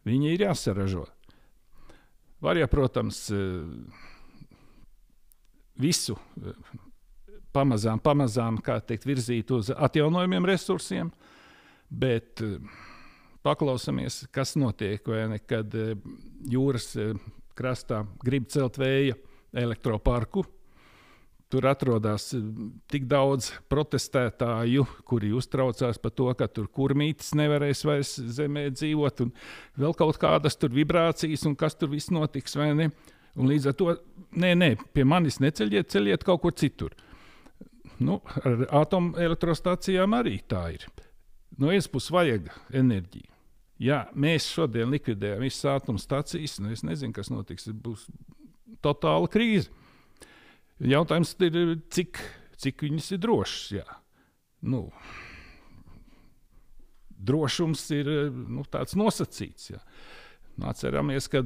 viņi 0.06 0.34
ir 0.36 0.43
jāsaražo. 0.45 1.08
Var 2.45 2.60
jau, 2.62 2.68
protams, 2.70 3.24
eh, 3.34 3.39
visu 5.82 6.14
eh, 6.43 6.54
pamazām, 7.56 8.02
pamazām 8.04 8.60
teikt, 8.64 9.08
virzīt 9.08 9.52
uz 9.56 9.72
atjaunojumiem 9.72 10.45
resursiem, 10.48 11.12
bet 11.89 12.43
paklausāmies, 13.45 14.26
kas 14.32 14.56
notiek, 14.60 15.08
ne, 15.32 15.39
kad 15.39 15.74
jūras 16.52 16.93
krastā 17.58 18.04
grib 18.24 18.50
celt 18.52 18.78
vēja 18.82 19.16
elektroparku 19.58 20.45
Tur 21.48 21.64
atrodas 21.70 22.34
eh, 22.36 22.43
tik 22.91 23.06
daudz 23.08 23.54
protestētāju, 23.72 24.84
kuri 25.08 25.30
uztraucās 25.36 26.00
par 26.04 26.12
to, 26.12 26.28
ka 26.36 26.50
tur 26.52 26.68
kurmītis 26.68 27.32
nevarēs 27.39 27.86
vairs 27.88 28.18
zemē 28.36 28.66
dzīvot, 28.74 29.24
un 29.24 29.32
vēl 29.80 29.95
kaut 29.95 30.20
kādas 30.20 30.60
tur 30.60 30.76
vibrācijas, 30.76 31.45
un 31.48 31.56
kas 31.56 31.80
tur 31.80 31.93
viss 31.93 32.12
notiks. 32.12 32.58
Un 32.58 33.48
līdz 33.48 33.70
ar 33.70 33.78
to, 33.80 33.93
nē, 34.36 34.52
nē, 34.60 34.70
pie 34.91 35.06
manis 35.08 35.39
neceļiet, 35.39 35.88
ceļiet 35.93 36.26
kaut 36.28 36.41
kur 36.43 36.56
citur. 36.58 36.95
Nu, 38.04 38.20
ar 38.45 38.68
atomelektrostacijām 38.84 40.14
arī 40.18 40.38
tā 40.50 40.68
ir. 40.76 40.86
No 41.58 41.72
vienas 41.72 41.89
puses, 41.89 42.12
vajag 42.14 42.52
enerģiju. 42.76 43.32
Ja 43.82 44.04
mēs 44.18 44.50
šodien 44.50 44.89
likvidējam 44.93 45.43
visas 45.45 45.66
atomstacijas, 45.78 46.58
nu 46.62 46.74
es 46.74 46.84
nezinu, 46.86 47.14
kas 47.14 47.30
notiks. 47.30 47.70
Būs 47.70 48.08
totāla 48.86 49.30
krīze. 49.30 49.70
Jautājums 50.82 51.34
ir, 51.45 51.58
cik, 51.93 52.22
cik 52.62 52.86
viņas 52.86 53.12
ir 53.16 53.22
drošas. 53.22 53.64
Jā. 53.80 53.98
Nu, 54.66 54.88
drošums 57.18 57.82
ir 57.98 58.10
nu, 58.30 58.66
tāds 58.70 58.98
nosacīts. 58.98 59.72
Jā. 59.74 59.82
Nu, 60.58 60.70
atceramies, 60.72 61.30
ka 61.30 61.43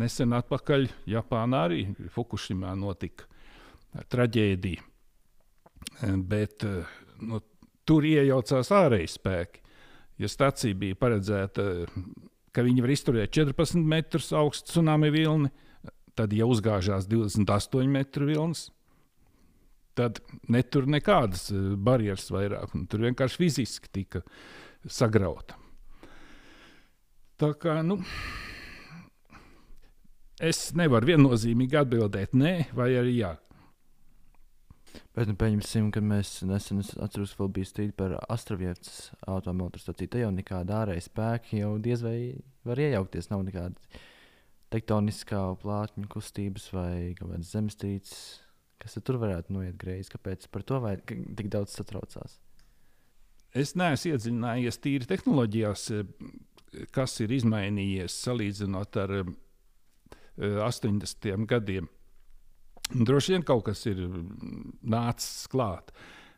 nesen 0.00 0.36
atpakaļ 0.36 0.88
Japānā 1.12 1.64
arī 1.68 1.82
Fukushimā 2.12 2.72
notika 2.76 3.28
traģēdija. 4.12 4.89
Bet 6.00 6.64
nu, 7.20 7.40
tur 7.88 8.06
iejaucās 8.08 8.70
ārēji 8.74 9.14
spēki. 9.14 9.64
Ja 10.20 10.28
stācija 10.28 10.76
bija 10.76 10.98
paredzēta, 11.00 11.64
ka 12.52 12.64
viņi 12.64 12.84
var 12.84 12.92
izturēt 12.92 13.32
14 13.36 13.80
metrus 13.88 14.30
augstu 14.36 14.74
tsunami 14.74 15.08
vilni, 15.14 15.50
Tad, 16.20 16.34
ja 16.36 16.44
uzgāžās 16.44 17.06
28 17.08 17.88
metru 17.88 18.26
vilnis, 18.28 18.66
tad 19.96 20.20
netur 20.52 20.88
nekādas 20.90 21.46
eh, 21.54 21.70
barjeras 21.80 22.26
vairāk. 22.34 22.74
Tur 22.90 23.06
vienkārši 23.06 23.40
fiziski 23.40 23.88
tika 23.94 24.20
sagrauta. 24.84 25.56
Tā 27.40 27.54
kā 27.56 27.78
nu, 27.86 27.96
es 30.44 30.74
nevaru 30.76 31.14
viennozīmīgi 31.14 31.78
atbildēt 31.80 32.36
nē 32.36 32.54
vai 32.76 32.90
arī 33.00 33.16
jā. 33.22 33.32
Bet, 35.14 35.26
nu, 35.28 35.34
pieņemsim, 35.38 35.90
ka 35.94 36.02
mēs 36.02 36.40
nesen 36.46 36.82
atceros, 37.02 37.34
ka 37.38 37.48
bija 37.52 37.68
strīds 37.68 37.96
par 37.98 38.16
Astravietas 38.30 39.10
atomelektrostaciju. 39.28 40.10
Te 40.10 40.22
jau 40.22 40.30
nekāda 40.34 40.84
ārēja 40.84 41.06
spēka 41.06 41.58
jau 41.58 41.72
diez 41.82 42.04
vai 42.04 42.16
var 42.66 42.80
iejaukties. 42.82 43.30
Nav 43.32 43.44
nekādas 43.46 44.00
tektoniskā 44.70 45.42
plātņu 45.62 46.06
kustības 46.10 46.68
vai 46.74 46.92
kādas 47.18 47.50
zemestrīces, 47.54 48.20
kas 48.80 48.98
tur 49.04 49.18
varētu 49.22 49.54
noiet 49.56 49.78
greizi. 49.80 50.12
Kāpēc 50.14 50.46
par 50.54 50.66
to 50.66 50.80
vajag 50.84 51.14
tik 51.38 51.50
daudz 51.52 51.74
satraucās? 51.74 52.38
Es 53.50 53.74
neesmu 53.74 54.14
iedziļinājies 54.14 54.78
tīri 54.78 55.08
tehnoloģijās, 55.10 55.88
kas 56.94 57.16
ir 57.24 57.32
izmainījies 57.34 58.14
salīdzinot 58.28 58.98
ar 59.02 59.14
80. 60.38 61.32
Eh, 61.32 61.46
gadiem. 61.50 61.88
Droši 62.90 63.36
vien 63.36 63.46
kaut 63.46 63.64
kas 63.68 63.84
ir 63.86 64.00
nācis 64.82 65.46
klāt, 65.50 65.92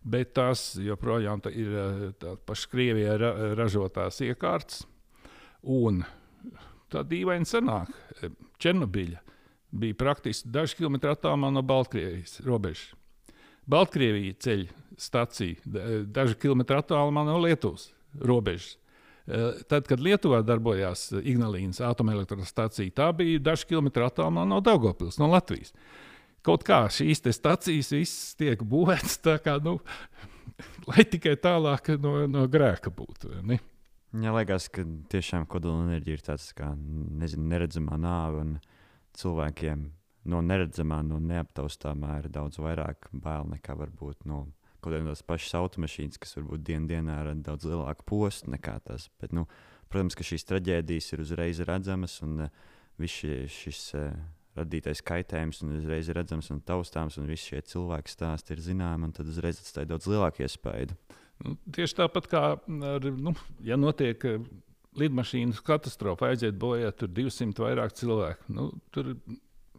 bet 0.05 0.35
tās 0.37 0.73
joprojām 0.81 1.41
ir 1.53 1.77
eh, 1.83 2.33
pašas 2.47 2.71
Krievijā 2.73 3.17
ražotās 3.57 4.21
iekārtas. 4.25 4.83
Un 5.63 6.03
tā 6.93 7.05
dīvaini 7.07 7.49
sanāk. 7.49 7.93
Černobiļa 8.63 9.23
bija 9.73 9.97
praktiski 9.99 10.51
daži 10.53 10.77
kilometri 10.83 11.13
attālumā 11.13 11.51
no 11.55 11.63
Baltkrievijas 11.65 12.41
robežas. 12.45 12.93
Baltkrievija 13.67 14.37
ceļ 14.43 14.67
stācija 15.01 16.05
daži 16.13 16.37
kilometri 16.43 16.77
attālumā 16.77 17.25
no 17.27 17.39
Lietuvas 17.41 17.89
robežas. 18.21 18.77
E, 19.23 19.41
tad, 19.71 19.87
kad 19.87 20.03
Lietuvā 20.03 20.43
darbojās 20.45 21.09
Ignalīnas 21.23 21.81
atomelektrostacija, 21.87 22.93
tā 22.95 23.09
bija 23.17 23.41
daži 23.53 23.69
kilometri 23.71 24.05
attālumā 24.05 24.45
no 24.49 24.59
Daugopils, 24.65 25.21
no 25.23 25.31
Latvijas. 25.31 25.73
Kaut 26.43 26.65
kā 26.67 26.83
šīs 26.91 27.23
stacijas 27.37 27.93
visas 27.95 28.35
tiek 28.39 28.63
būvētas 28.67 29.21
tā, 29.23 29.37
kā, 29.43 29.59
nu, 29.63 29.77
lai 30.91 31.05
tikai 31.07 31.37
tālāk 31.39 31.95
no, 32.03 32.25
no 32.31 32.47
grēka 32.51 32.91
būtu. 32.95 33.37
Ne? 33.47 33.61
Jā, 34.13 34.33
liekas, 34.37 34.67
ka 34.69 34.85
tiešām 35.13 35.47
kodola 35.49 35.87
enerģija 35.87 36.19
ir 36.19 36.25
tāds 36.27 36.51
kā 36.57 36.73
nezinu, 36.77 37.47
neredzamā 37.55 37.97
nāve. 38.01 38.45
Cilvēkiem 39.17 39.87
no 40.33 40.41
neredzamā, 40.45 41.03
no 41.07 41.19
neaptaustāmā 41.23 42.19
ir 42.21 42.29
daudz 42.33 42.61
vairāk 42.63 43.09
bail 43.13 43.49
nekā 43.51 43.77
varbūt 43.79 44.27
no 44.29 44.47
kaut 44.83 44.97
kādas 44.97 45.23
pašas 45.27 45.55
automašīnas, 45.61 46.19
kas 46.19 46.37
varbūt 46.39 46.65
dienā 46.67 46.91
dienā 46.91 47.19
ar 47.23 47.33
daudz 47.39 47.69
lielāku 47.71 48.07
postu 48.09 48.51
nekā 48.51 48.81
tas. 48.85 49.09
Bet, 49.23 49.35
nu, 49.37 49.47
protams, 49.93 50.17
ka 50.19 50.27
šīs 50.27 50.47
traģēdijas 50.49 51.13
ir 51.13 51.23
uzreiz 51.23 51.63
redzamas 51.69 52.19
un 52.27 52.49
uh, 52.49 52.55
viss 53.01 53.23
šis 53.55 53.83
uh, 53.99 54.11
radītais 54.59 55.01
kaitējums 55.07 55.63
ir 55.65 55.77
uzreiz 55.79 56.11
redzams 56.13 56.51
un 56.53 56.61
taustāms, 56.67 57.17
un 57.21 57.31
visi 57.31 57.53
šie 57.53 57.63
cilvēki 57.73 58.13
stāsti 58.13 58.57
ir 58.57 58.65
zināmi, 58.65 59.09
un 59.09 59.15
tad 59.17 59.31
uzreiz 59.31 59.61
atstāja 59.63 59.93
daudz 59.95 60.09
lielāku 60.11 60.45
iespēju. 60.45 60.99
Nu, 61.43 61.57
tieši 61.75 61.99
tāpat 62.03 62.29
kā, 62.31 62.43
ar, 62.93 63.09
nu, 63.19 63.33
ja 63.67 63.79
notiek 63.81 64.27
eh, 64.29 64.43
lidmašīnas 65.01 65.63
katastrofa, 65.67 66.31
aiziet 66.31 66.59
bojā 66.61 66.93
tur 66.95 67.11
200 67.11 67.65
vairāk 67.65 67.97
cilvēku. 67.99 68.53
Nu, 68.53 68.69
tur 68.95 69.15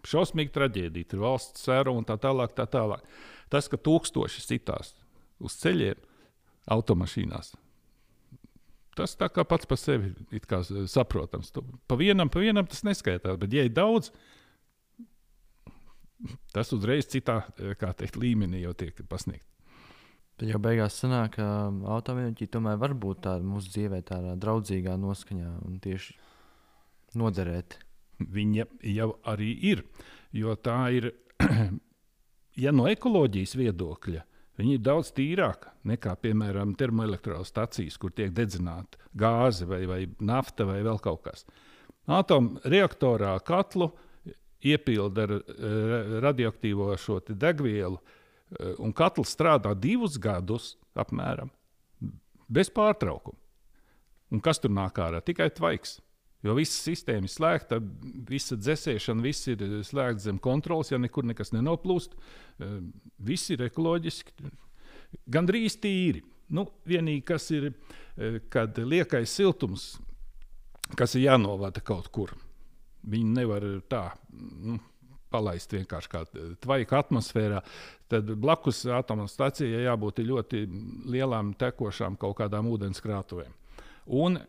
šausmīga 0.07 0.53
traģēdija, 0.57 1.11
tur 1.13 1.23
valsts 1.23 1.63
sēra 1.63 1.93
un 1.93 2.07
tā 2.07 2.17
tālāk. 2.21 2.55
Tā 2.57 2.65
tālāk. 2.69 3.05
Tas, 3.53 3.69
ka 3.71 3.79
tūkstoši 3.79 4.43
sitās 4.43 4.95
uz 5.43 5.55
ceļiem, 5.61 5.99
automašīnās. 6.73 7.53
Tas 8.97 9.15
tā 9.17 9.29
kā 9.33 9.45
pats 9.47 9.67
par 9.69 9.79
sevi 9.81 10.11
ir 10.33 10.87
saprotams. 10.91 11.49
Tu, 11.53 11.63
pa 11.89 11.97
vienam, 11.97 12.29
pa 12.29 12.43
vienam 12.43 12.67
tas 12.69 12.83
neskaitās, 12.85 13.39
bet, 13.41 13.53
ja 13.55 13.65
ir 13.65 13.73
daudz, 13.73 14.11
tas 16.55 16.73
uzreiz 16.75 17.07
citā 17.11 17.41
eh, 17.57 17.75
teikt, 17.79 18.19
līmenī 18.19 18.63
jau 18.63 18.73
tiek 18.77 18.97
pasniegts. 19.09 19.49
Tad 20.33 20.49
jau 20.49 20.59
beigās 20.61 20.97
sanāk, 20.97 21.37
ka 21.37 21.47
automašīna 21.93 22.49
tomēr 22.51 22.77
var 22.81 22.95
būt 22.97 23.21
tāda 23.27 23.45
mūsu 23.45 23.69
dzīvē, 23.75 24.01
tādā 24.07 24.33
draudzīgā 24.41 24.95
noskaņā 24.97 25.51
un 25.61 25.77
tieši 25.83 26.15
noderēt. 27.21 27.77
Viņa 28.33 28.65
jau 28.95 29.11
arī 29.29 29.51
ir. 29.73 29.83
Jo 30.33 30.55
tā 30.57 30.79
ir, 30.97 31.11
ja 32.63 32.73
no 32.73 32.87
ekoloģijas 32.89 33.53
viedokļa, 33.59 34.23
Viņi 34.59 34.75
ir 34.77 34.81
daudz 34.85 35.09
tīrāki 35.17 35.71
nekā, 35.89 36.13
piemēram, 36.21 36.75
termoelektrostacijas, 36.77 37.97
kur 37.97 38.13
tiek 38.13 38.33
dedzināta 38.37 38.99
gāze 39.17 39.65
vai, 39.69 39.81
vai 39.89 40.01
nafta 40.21 40.67
vai 40.69 40.81
vēl 40.85 40.99
kaut 41.01 41.23
kas. 41.25 41.47
Atomreaktorā 42.05 43.33
katlu 43.47 43.89
iepilda 44.63 45.27
ar 45.27 45.35
uh, 45.37 45.97
radioaktīvo 46.23 46.91
šo 46.99 47.19
degvielu, 47.29 47.99
uh, 47.99 48.73
un 48.79 48.93
katls 48.95 49.35
strādā 49.35 49.75
divus 49.75 50.19
gadus 50.21 50.73
apmēram 50.95 51.51
bez 52.53 52.69
pārtraukuma. 52.73 53.39
Un 54.33 54.41
kas 54.41 54.59
tur 54.61 54.73
nāk 54.73 54.97
ārā? 55.01 55.21
Tikai 55.21 55.51
tvaiks. 55.53 55.99
Jo 56.43 56.57
visa 56.57 56.75
sistēma 56.75 57.29
ir 57.29 57.31
slēgta, 57.31 57.77
visa 58.27 58.57
dzēsēšana, 58.59 59.23
viss 59.23 59.47
ir 59.47 59.61
slēgts 59.87 60.25
zem 60.27 60.41
kontrols, 60.43 60.91
ja 60.91 60.99
nekur 60.99 61.23
nekas 61.29 61.53
nenoplūst. 61.55 62.17
Eh, 62.17 62.79
viss 63.23 63.53
ir 63.53 63.63
ekoloģiski, 63.69 64.49
gandrīz 65.31 65.77
tīri. 65.79 66.25
Nu, 66.53 66.65
vienīgi 66.89 67.23
kas 67.29 67.47
ir, 67.55 67.71
eh, 68.17 68.41
kad 68.51 68.75
liekais 68.75 69.31
siltums, 69.31 69.93
kas 70.97 71.15
ir 71.15 71.29
jānovada 71.29 71.79
kaut 71.79 72.11
kur. 72.11 72.35
Viņi 73.03 73.35
nevar 73.35 73.65
tā 73.91 74.05
nu, 74.31 74.77
palaist 75.33 75.73
vienkārši 75.73 76.11
kā 76.11 76.21
tvaika 76.63 77.01
atmosfērā. 77.03 77.63
Tad 78.11 78.29
blakus 78.39 78.83
atomostacijai 78.85 79.87
jābūt 79.87 80.21
ļoti 80.27 80.63
lielām 81.11 81.55
tekošām 81.59 82.19
kaut 82.21 82.37
kādām 82.39 82.69
ūdenskrātuvēm. 82.71 83.51
Un 84.13 84.35
e, 84.35 84.43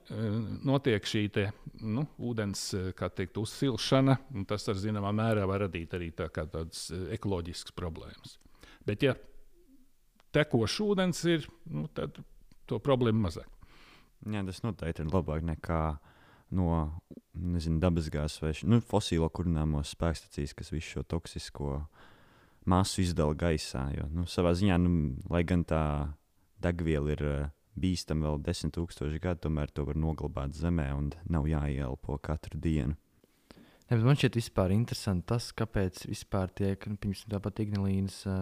notiek 0.67 1.05
šī 1.07 1.29
te, 1.31 1.45
nu, 1.87 2.03
ūdens 2.19 2.63
e, 2.75 2.89
teikt, 2.91 3.39
uzsilšana, 3.39 4.17
un 4.35 4.47
tas 4.51 4.67
ar 4.71 4.81
zināmā 4.83 5.13
mērā 5.15 5.45
var 5.47 5.63
radīt 5.69 5.95
arī 5.95 6.11
tā 6.17 6.27
tādas 6.35 6.89
e, 6.91 6.99
ekoloģiskas 7.15 7.77
problēmas. 7.79 8.35
Bet, 8.85 9.07
ja 9.07 9.15
tekošs 10.35 10.81
ūdens 10.83 11.23
ir, 11.31 11.47
nu, 11.71 11.87
tad 11.95 12.19
to 12.67 12.81
problēmu 12.83 13.29
mazāk. 13.29 13.47
Jā, 14.27 14.43
tas 14.43 14.63
noteikti 14.65 15.05
ir 15.05 15.15
labāk 15.15 15.45
nekā 15.47 15.81
no 16.55 16.71
nezinu, 17.35 17.81
dabasgāzes 17.83 18.43
vai 18.43 18.53
nu, 18.71 18.81
fosīlo 18.85 19.29
kurināmo 19.35 19.83
spēkstacijas, 19.85 20.55
kas 20.57 20.73
visu 20.75 20.99
šo 20.99 21.05
toksisko 21.15 21.77
masu 22.71 23.03
izdala 23.05 23.37
gaisā. 23.39 23.89
Jo, 23.97 24.09
nu, 24.15 24.29
savā 24.31 24.55
ziņā, 24.57 24.79
nu, 24.81 25.15
lai 25.33 25.43
gan 25.47 25.67
tā 25.69 25.85
degviela 26.65 27.15
ir 27.15 27.25
bīstam 27.75 28.23
vēl 28.25 28.39
desmit 28.47 28.77
tūkstoši 28.77 29.21
gadu, 29.23 29.49
tomēr 29.49 29.73
to 29.75 29.87
var 29.89 29.99
noglabāt 29.99 30.55
zemē 30.57 30.93
un 30.95 31.11
nav 31.31 31.49
jāielpo 31.51 32.19
katru 32.23 32.61
dienu. 32.63 32.97
Ne, 33.91 33.99
man 34.01 34.17
šķiet, 34.17 34.39
vispār 34.39 34.73
interesanti 34.73 35.27
tas, 35.29 35.51
kāpēc 35.53 36.07
vispār 36.09 36.49
tiek, 36.57 36.87
nu, 36.89 36.97
piemēram, 36.97 37.35
tāpat 37.35 37.59
Ignalīnas 37.67 38.15
uh, 38.25 38.39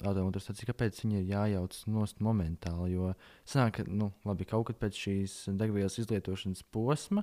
automobilistācija, 0.00 0.72
kāpēc 0.72 0.98
viņi 1.04 1.20
ir 1.20 1.28
jājauc 1.28 1.76
nost 1.94 2.18
momentāli. 2.26 2.96
Jo 2.96 3.12
sanāk, 3.46 3.76
ka, 3.78 3.84
nu, 3.86 4.10
labi, 4.26 4.48
kaut 4.50 4.66
kad 4.66 4.80
pēc 4.82 4.98
šīs 5.04 5.36
degvielas 5.60 6.00
izlietošanas 6.02 6.64
posma, 6.74 7.22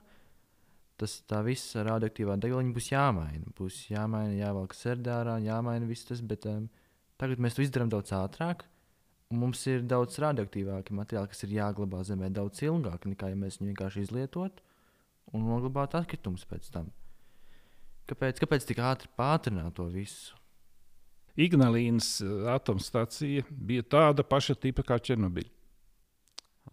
tas 0.97 1.19
tā 1.29 1.43
visa 1.45 1.83
radioaktīvā 1.87 2.37
degviela 2.41 2.73
būs 2.75 2.91
jāmaina. 2.91 3.53
Būs 3.57 3.83
jāmaina, 3.91 4.33
jāvelk 4.37 4.75
sērdārā, 4.77 5.37
jāmaina 5.45 5.89
viss 5.89 6.07
tas, 6.09 6.23
bet 6.25 6.47
um, 6.49 6.67
tagad 7.21 7.41
mēs 7.43 7.57
to 7.57 7.65
izdarām 7.65 7.91
daudz 7.93 8.13
ātrāk. 8.17 8.65
Mums 9.35 9.65
ir 9.67 9.83
daudz 9.83 10.17
radioaktīvāki 10.23 10.95
materiāli, 10.95 11.29
kas 11.33 11.43
ir 11.43 11.57
jāglabā 11.57 11.99
zemē 12.07 12.29
daudz 12.31 12.63
ilgāk 12.63 13.09
nekā 13.11 13.33
ja 13.33 13.39
mēs 13.39 13.59
viņu 13.59 13.73
vienkārši 13.73 14.05
izlietotu 14.05 14.63
un 15.35 15.43
noglabātu 15.49 15.99
atkritumus 15.99 16.47
pēc 16.47 16.69
tam. 16.71 16.87
Kāpēc, 18.07 18.39
kāpēc 18.39 18.67
tik 18.69 18.79
ātri 18.79 19.11
pātrināt 19.19 19.75
to 19.75 19.89
visu? 19.91 20.37
Ignalīnas 21.37 22.21
eh, 22.23 22.47
atomstacija 22.55 23.43
bija 23.51 23.83
tāda 23.83 24.23
paša 24.25 24.55
tipa 24.63 24.85
kā 24.87 24.97
Černobiļa. 24.97 25.56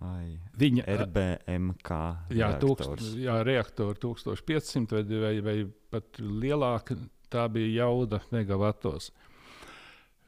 Ai, 0.02 0.34
Viņa 0.58 0.84
RBMK. 1.04 2.00
Jā, 2.34 2.50
tūkst, 2.60 3.04
jā 3.22 3.38
reaktori 3.46 3.98
1500 4.02 4.98
vai, 4.98 5.04
vai, 5.22 5.34
vai 5.44 5.56
pat 5.94 6.20
lielāka. 6.20 6.98
Tā 7.32 7.46
bija 7.50 7.84
jauda 7.84 8.20
megavatos. 8.30 9.08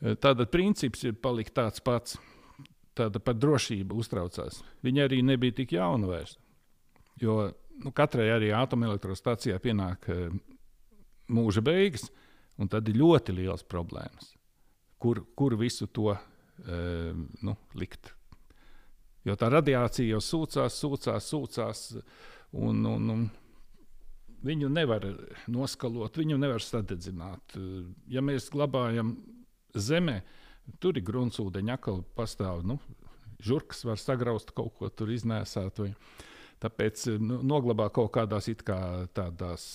Tātad 0.01 0.49
princips 0.51 1.05
ir 1.07 1.14
palikt 1.23 1.55
tāds 1.57 1.83
pats. 1.85 2.17
Tāda 2.97 3.21
par 3.21 3.37
drošību 3.37 3.99
uztraucās. 4.01 4.62
Viņa 4.83 5.05
arī 5.05 5.21
nebija 5.23 5.59
tik 5.59 5.75
jauna 5.77 6.09
vairs. 6.09 6.39
Jo 7.21 7.51
nu, 7.85 7.93
katrai 7.97 8.31
arī 8.33 8.53
atomelektrostacijā 8.57 9.59
pienāk 9.62 10.09
uh, 10.12 10.33
mūža 11.33 11.62
beigas, 11.64 12.09
un 12.57 12.71
tad 12.73 12.89
ir 12.89 12.99
ļoti 13.01 13.37
liels 13.37 13.64
problēmas. 13.69 14.33
Kur, 15.03 15.23
kur 15.37 15.57
visu 15.61 15.89
to 15.93 16.14
uh, 16.14 16.21
nu, 17.45 17.57
likt? 17.77 18.14
Jo 19.27 19.35
tā 19.39 19.51
radiācija 19.51 20.14
jau 20.14 20.22
sūcās, 20.22 20.77
sūcās, 20.79 21.31
sūcās. 21.33 21.83
Un, 22.57 22.85
un, 22.87 23.11
un 23.11 23.24
viņu 24.47 24.70
nevar 24.70 25.09
noskalot, 25.51 26.18
viņu 26.20 26.39
nevar 26.39 26.62
sadedzināt. 26.62 27.57
Ja 28.12 28.22
mēs 28.22 28.49
glabājam 28.55 29.16
zemē, 29.74 30.20
tur 30.83 30.99
ir 30.99 31.07
gruntsūdeņa, 31.07 31.79
atkal 31.79 32.05
pastāv. 32.16 32.62
Nu, 32.66 32.79
Žurkas 33.43 33.83
var 33.85 34.01
sagraust 34.01 34.55
kaut 34.57 34.79
ko 34.79 34.89
tur 34.89 35.11
iznēsāt. 35.12 35.83
Vai. 35.83 35.91
Tāpēc 36.62 37.07
nu, 37.20 37.43
noglabā 37.45 37.91
kaut 37.93 38.14
kādās 38.14 38.49
kā 38.64 38.79
tādās 39.14 39.66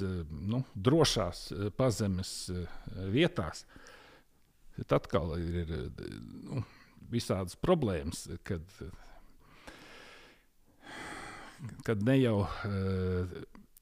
nu, 0.00 0.64
drošās 0.74 1.46
pazemes 1.78 2.32
vietās. 3.14 3.62
Tad 4.74 4.96
atkal 4.98 5.36
ir 5.38 5.70
nu, 6.48 6.64
visādas 7.12 7.58
problēmas, 7.60 8.26
kad, 8.46 8.64
kad 11.86 12.02
ne 12.06 12.18
jau 12.20 12.38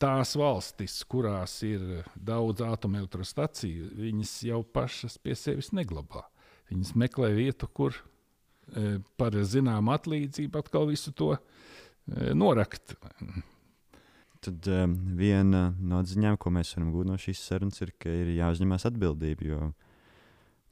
tās 0.03 0.35
valstis, 0.39 0.99
kurās 1.07 1.61
ir 1.67 2.03
daudz 2.17 2.65
atomelektrostaciju, 2.67 3.93
viņas 4.03 4.35
jau 4.49 4.63
pašas 4.67 5.19
pie 5.23 5.37
sevis 5.39 5.71
neglabā. 5.77 6.25
Viņas 6.73 6.95
meklē 6.99 7.31
vietu, 7.37 7.69
kur 7.69 7.95
e, 7.95 8.99
par 9.21 9.37
zināmu 9.37 9.93
atlīdzību 9.95 10.59
atkal 10.59 10.89
visu 10.91 11.13
to 11.15 11.35
e, 11.37 12.33
norakt. 12.35 12.97
Tad 14.43 14.67
um, 14.67 14.95
viena 15.15 15.69
no 15.79 16.01
atziņām, 16.03 16.35
ko 16.41 16.51
mēs 16.51 16.73
varam 16.75 16.91
gūt 16.91 17.07
no 17.07 17.19
šīs 17.21 17.45
sarunas, 17.47 17.79
ir, 17.85 17.93
ka 18.03 18.11
ir 18.11 18.33
jāuzņemas 18.41 18.89
atbildība. 18.89 19.47
Jo 19.47 19.69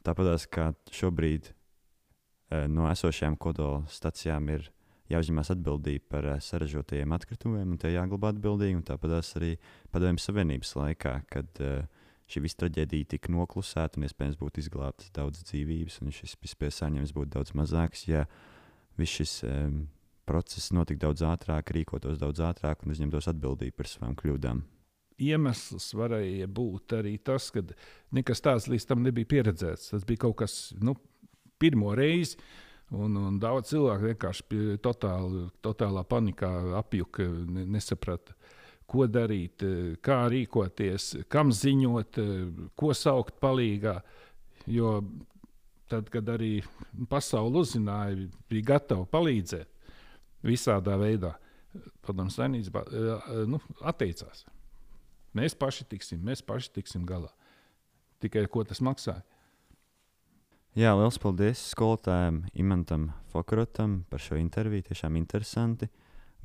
tāpat 0.02 0.48
kā 0.50 0.72
šobrīd 0.96 1.52
no 2.50 2.88
esošajām 2.90 3.36
kodola 3.40 3.84
stacijām 3.90 4.48
ir 4.54 4.70
jāuzņemas 5.10 5.52
atbildība 5.54 6.06
par 6.14 6.28
uh, 6.28 6.42
saražotajiem 6.42 7.14
atkritumiem, 7.16 7.74
un 7.74 7.80
tie 7.80 7.94
jāglabā 7.94 8.32
atbildīgi. 8.34 8.82
Tāpat 8.86 9.16
arī 9.40 9.54
Padomju 9.92 10.22
Savienības 10.22 10.74
laikā, 10.78 11.14
kad 11.30 11.62
uh, 11.64 11.84
šī 12.30 12.44
visa 12.44 12.62
traģēdija 12.62 13.10
tika 13.16 13.32
noklusēta 13.34 13.98
un 13.98 14.06
iespējams 14.06 14.38
būtu 14.40 14.62
izglābtas 14.62 15.10
daudz 15.16 15.42
dzīvības, 15.50 16.00
un 16.04 16.14
šis 16.14 16.36
piesārņojums 16.60 17.14
būtu 17.16 17.34
daudz 17.36 17.54
mazāks, 17.58 18.06
ja 18.10 18.26
viss 18.98 19.18
šis 19.18 19.40
um, 19.48 19.80
process 20.28 20.70
notiktu 20.74 21.08
daudz 21.08 21.24
ātrāk, 21.26 21.72
rīkotos 21.74 22.20
daudz 22.20 22.42
ātrāk 22.46 22.84
un 22.84 22.94
uzņemtos 22.94 23.30
atbildību 23.32 23.80
par 23.80 23.90
savām 23.90 24.14
kļūdām. 24.18 24.62
Iemesls 25.20 25.90
varēja 25.98 26.46
būt 26.48 26.94
arī 26.96 27.18
tas, 27.20 27.50
ka 27.52 27.60
nekas 28.16 28.40
tāds 28.40 28.70
līdz 28.72 28.86
tam 28.88 29.02
nebija 29.04 29.28
pieredzēts. 29.28 29.90
Tas 29.92 30.06
bija 30.08 30.22
kaut 30.24 30.38
kas 30.40 30.54
nu, 30.80 30.94
pirmo 31.60 31.94
reizi. 31.96 32.38
Un, 32.90 33.14
un 33.14 33.36
daudz 33.38 33.70
cilvēku 33.70 34.08
vienkārši 34.08 34.62
totāli, 34.82 35.44
totālā 35.62 36.02
panikā 36.10 36.50
apjuka, 36.80 37.22
nesaprata, 37.70 38.34
ko 38.90 39.06
darīt, 39.06 39.62
kā 40.02 40.24
rīkoties, 40.32 41.12
kam 41.30 41.52
ziņot, 41.54 42.18
ko 42.74 42.90
saukt 42.98 43.38
palīgā. 43.42 44.00
Jo 44.66 44.96
tad, 45.90 46.10
kad 46.10 46.26
arī 46.34 46.56
pasaule 47.10 47.62
uzzināja, 47.62 48.26
bija 48.50 48.72
gatava 48.74 49.06
palīdzēt 49.10 49.70
visādā 50.46 50.96
veidā, 50.98 51.36
padomu 52.02 52.32
saimniecībā 52.34 52.84
nu, 53.50 53.60
atteicās. 53.86 54.44
Mēs 55.38 55.54
paši 55.54 55.86
tiksim, 55.92 56.22
mēs 56.26 56.42
paši 56.42 56.72
tiksim 56.80 57.06
galā. 57.06 57.30
Tikai 58.20 58.48
ko 58.50 58.64
tas 58.66 58.82
maksāja? 58.82 59.22
Jā, 60.78 60.92
liels 60.94 61.16
paldies 61.18 61.58
skolotājiem 61.72 62.44
Imantam 62.62 63.08
Fokrotam 63.32 64.04
par 64.06 64.22
šo 64.22 64.36
interviju. 64.38 64.84
Tiešām 64.86 65.16
interesanti. 65.18 65.88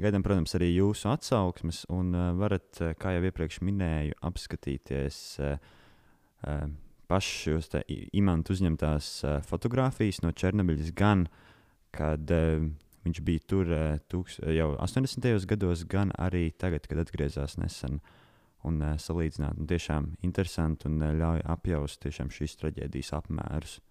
Gaidām, 0.01 0.25
protams, 0.25 0.55
arī 0.57 0.71
jūsu 0.71 1.11
atsauksmes, 1.11 1.83
un 1.93 2.09
uh, 2.17 2.31
varat, 2.33 2.65
uh, 2.81 2.95
kā 2.97 3.13
jau 3.13 3.21
iepriekš 3.29 3.61
minēju, 3.61 4.17
apskatīties 4.25 5.21
uh, 5.45 5.61
uh, 6.41 6.65
pašas 7.05 7.69
šos 7.69 7.71
imantu 8.17 8.57
uzņemtās 8.57 9.13
uh, 9.29 9.37
fotogrāfijas 9.45 10.23
no 10.25 10.33
Černobiļas, 10.33 10.89
gan 10.97 11.27
kad 11.93 12.25
uh, 12.33 12.65
viņš 13.05 13.23
bija 13.29 13.45
tur 13.45 13.69
uh, 13.69 13.87
tūks, 14.09 14.41
jau 14.57 14.71
80. 14.73 15.49
gados, 15.53 15.85
gan 15.85 16.09
arī 16.17 16.47
tagad, 16.49 16.89
kad 16.89 17.05
atgriezās 17.05 17.59
nesen. 17.61 18.01
Un 18.65 18.81
uh, 18.81 18.97
salīdzināt, 18.97 19.61
un 19.61 19.69
tiešām 19.69 20.15
interesanti 20.25 20.89
un 20.89 20.97
uh, 20.97 21.13
ļauj 21.13 21.45
apjaust 21.45 22.09
šīs 22.09 22.63
traģēdijas 22.65 23.19
apmērus. 23.21 23.83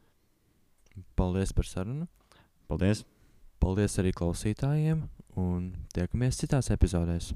Paldies 1.16 1.52
par 1.56 1.68
sarunu. 1.68 2.08
Paldies! 2.70 3.04
Paldies 3.62 3.96
arī 4.02 4.12
klausītājiem. 4.12 5.06
Un 5.40 5.72
tiekamies 5.96 6.38
citās 6.42 6.70
epizodēs. 6.74 7.32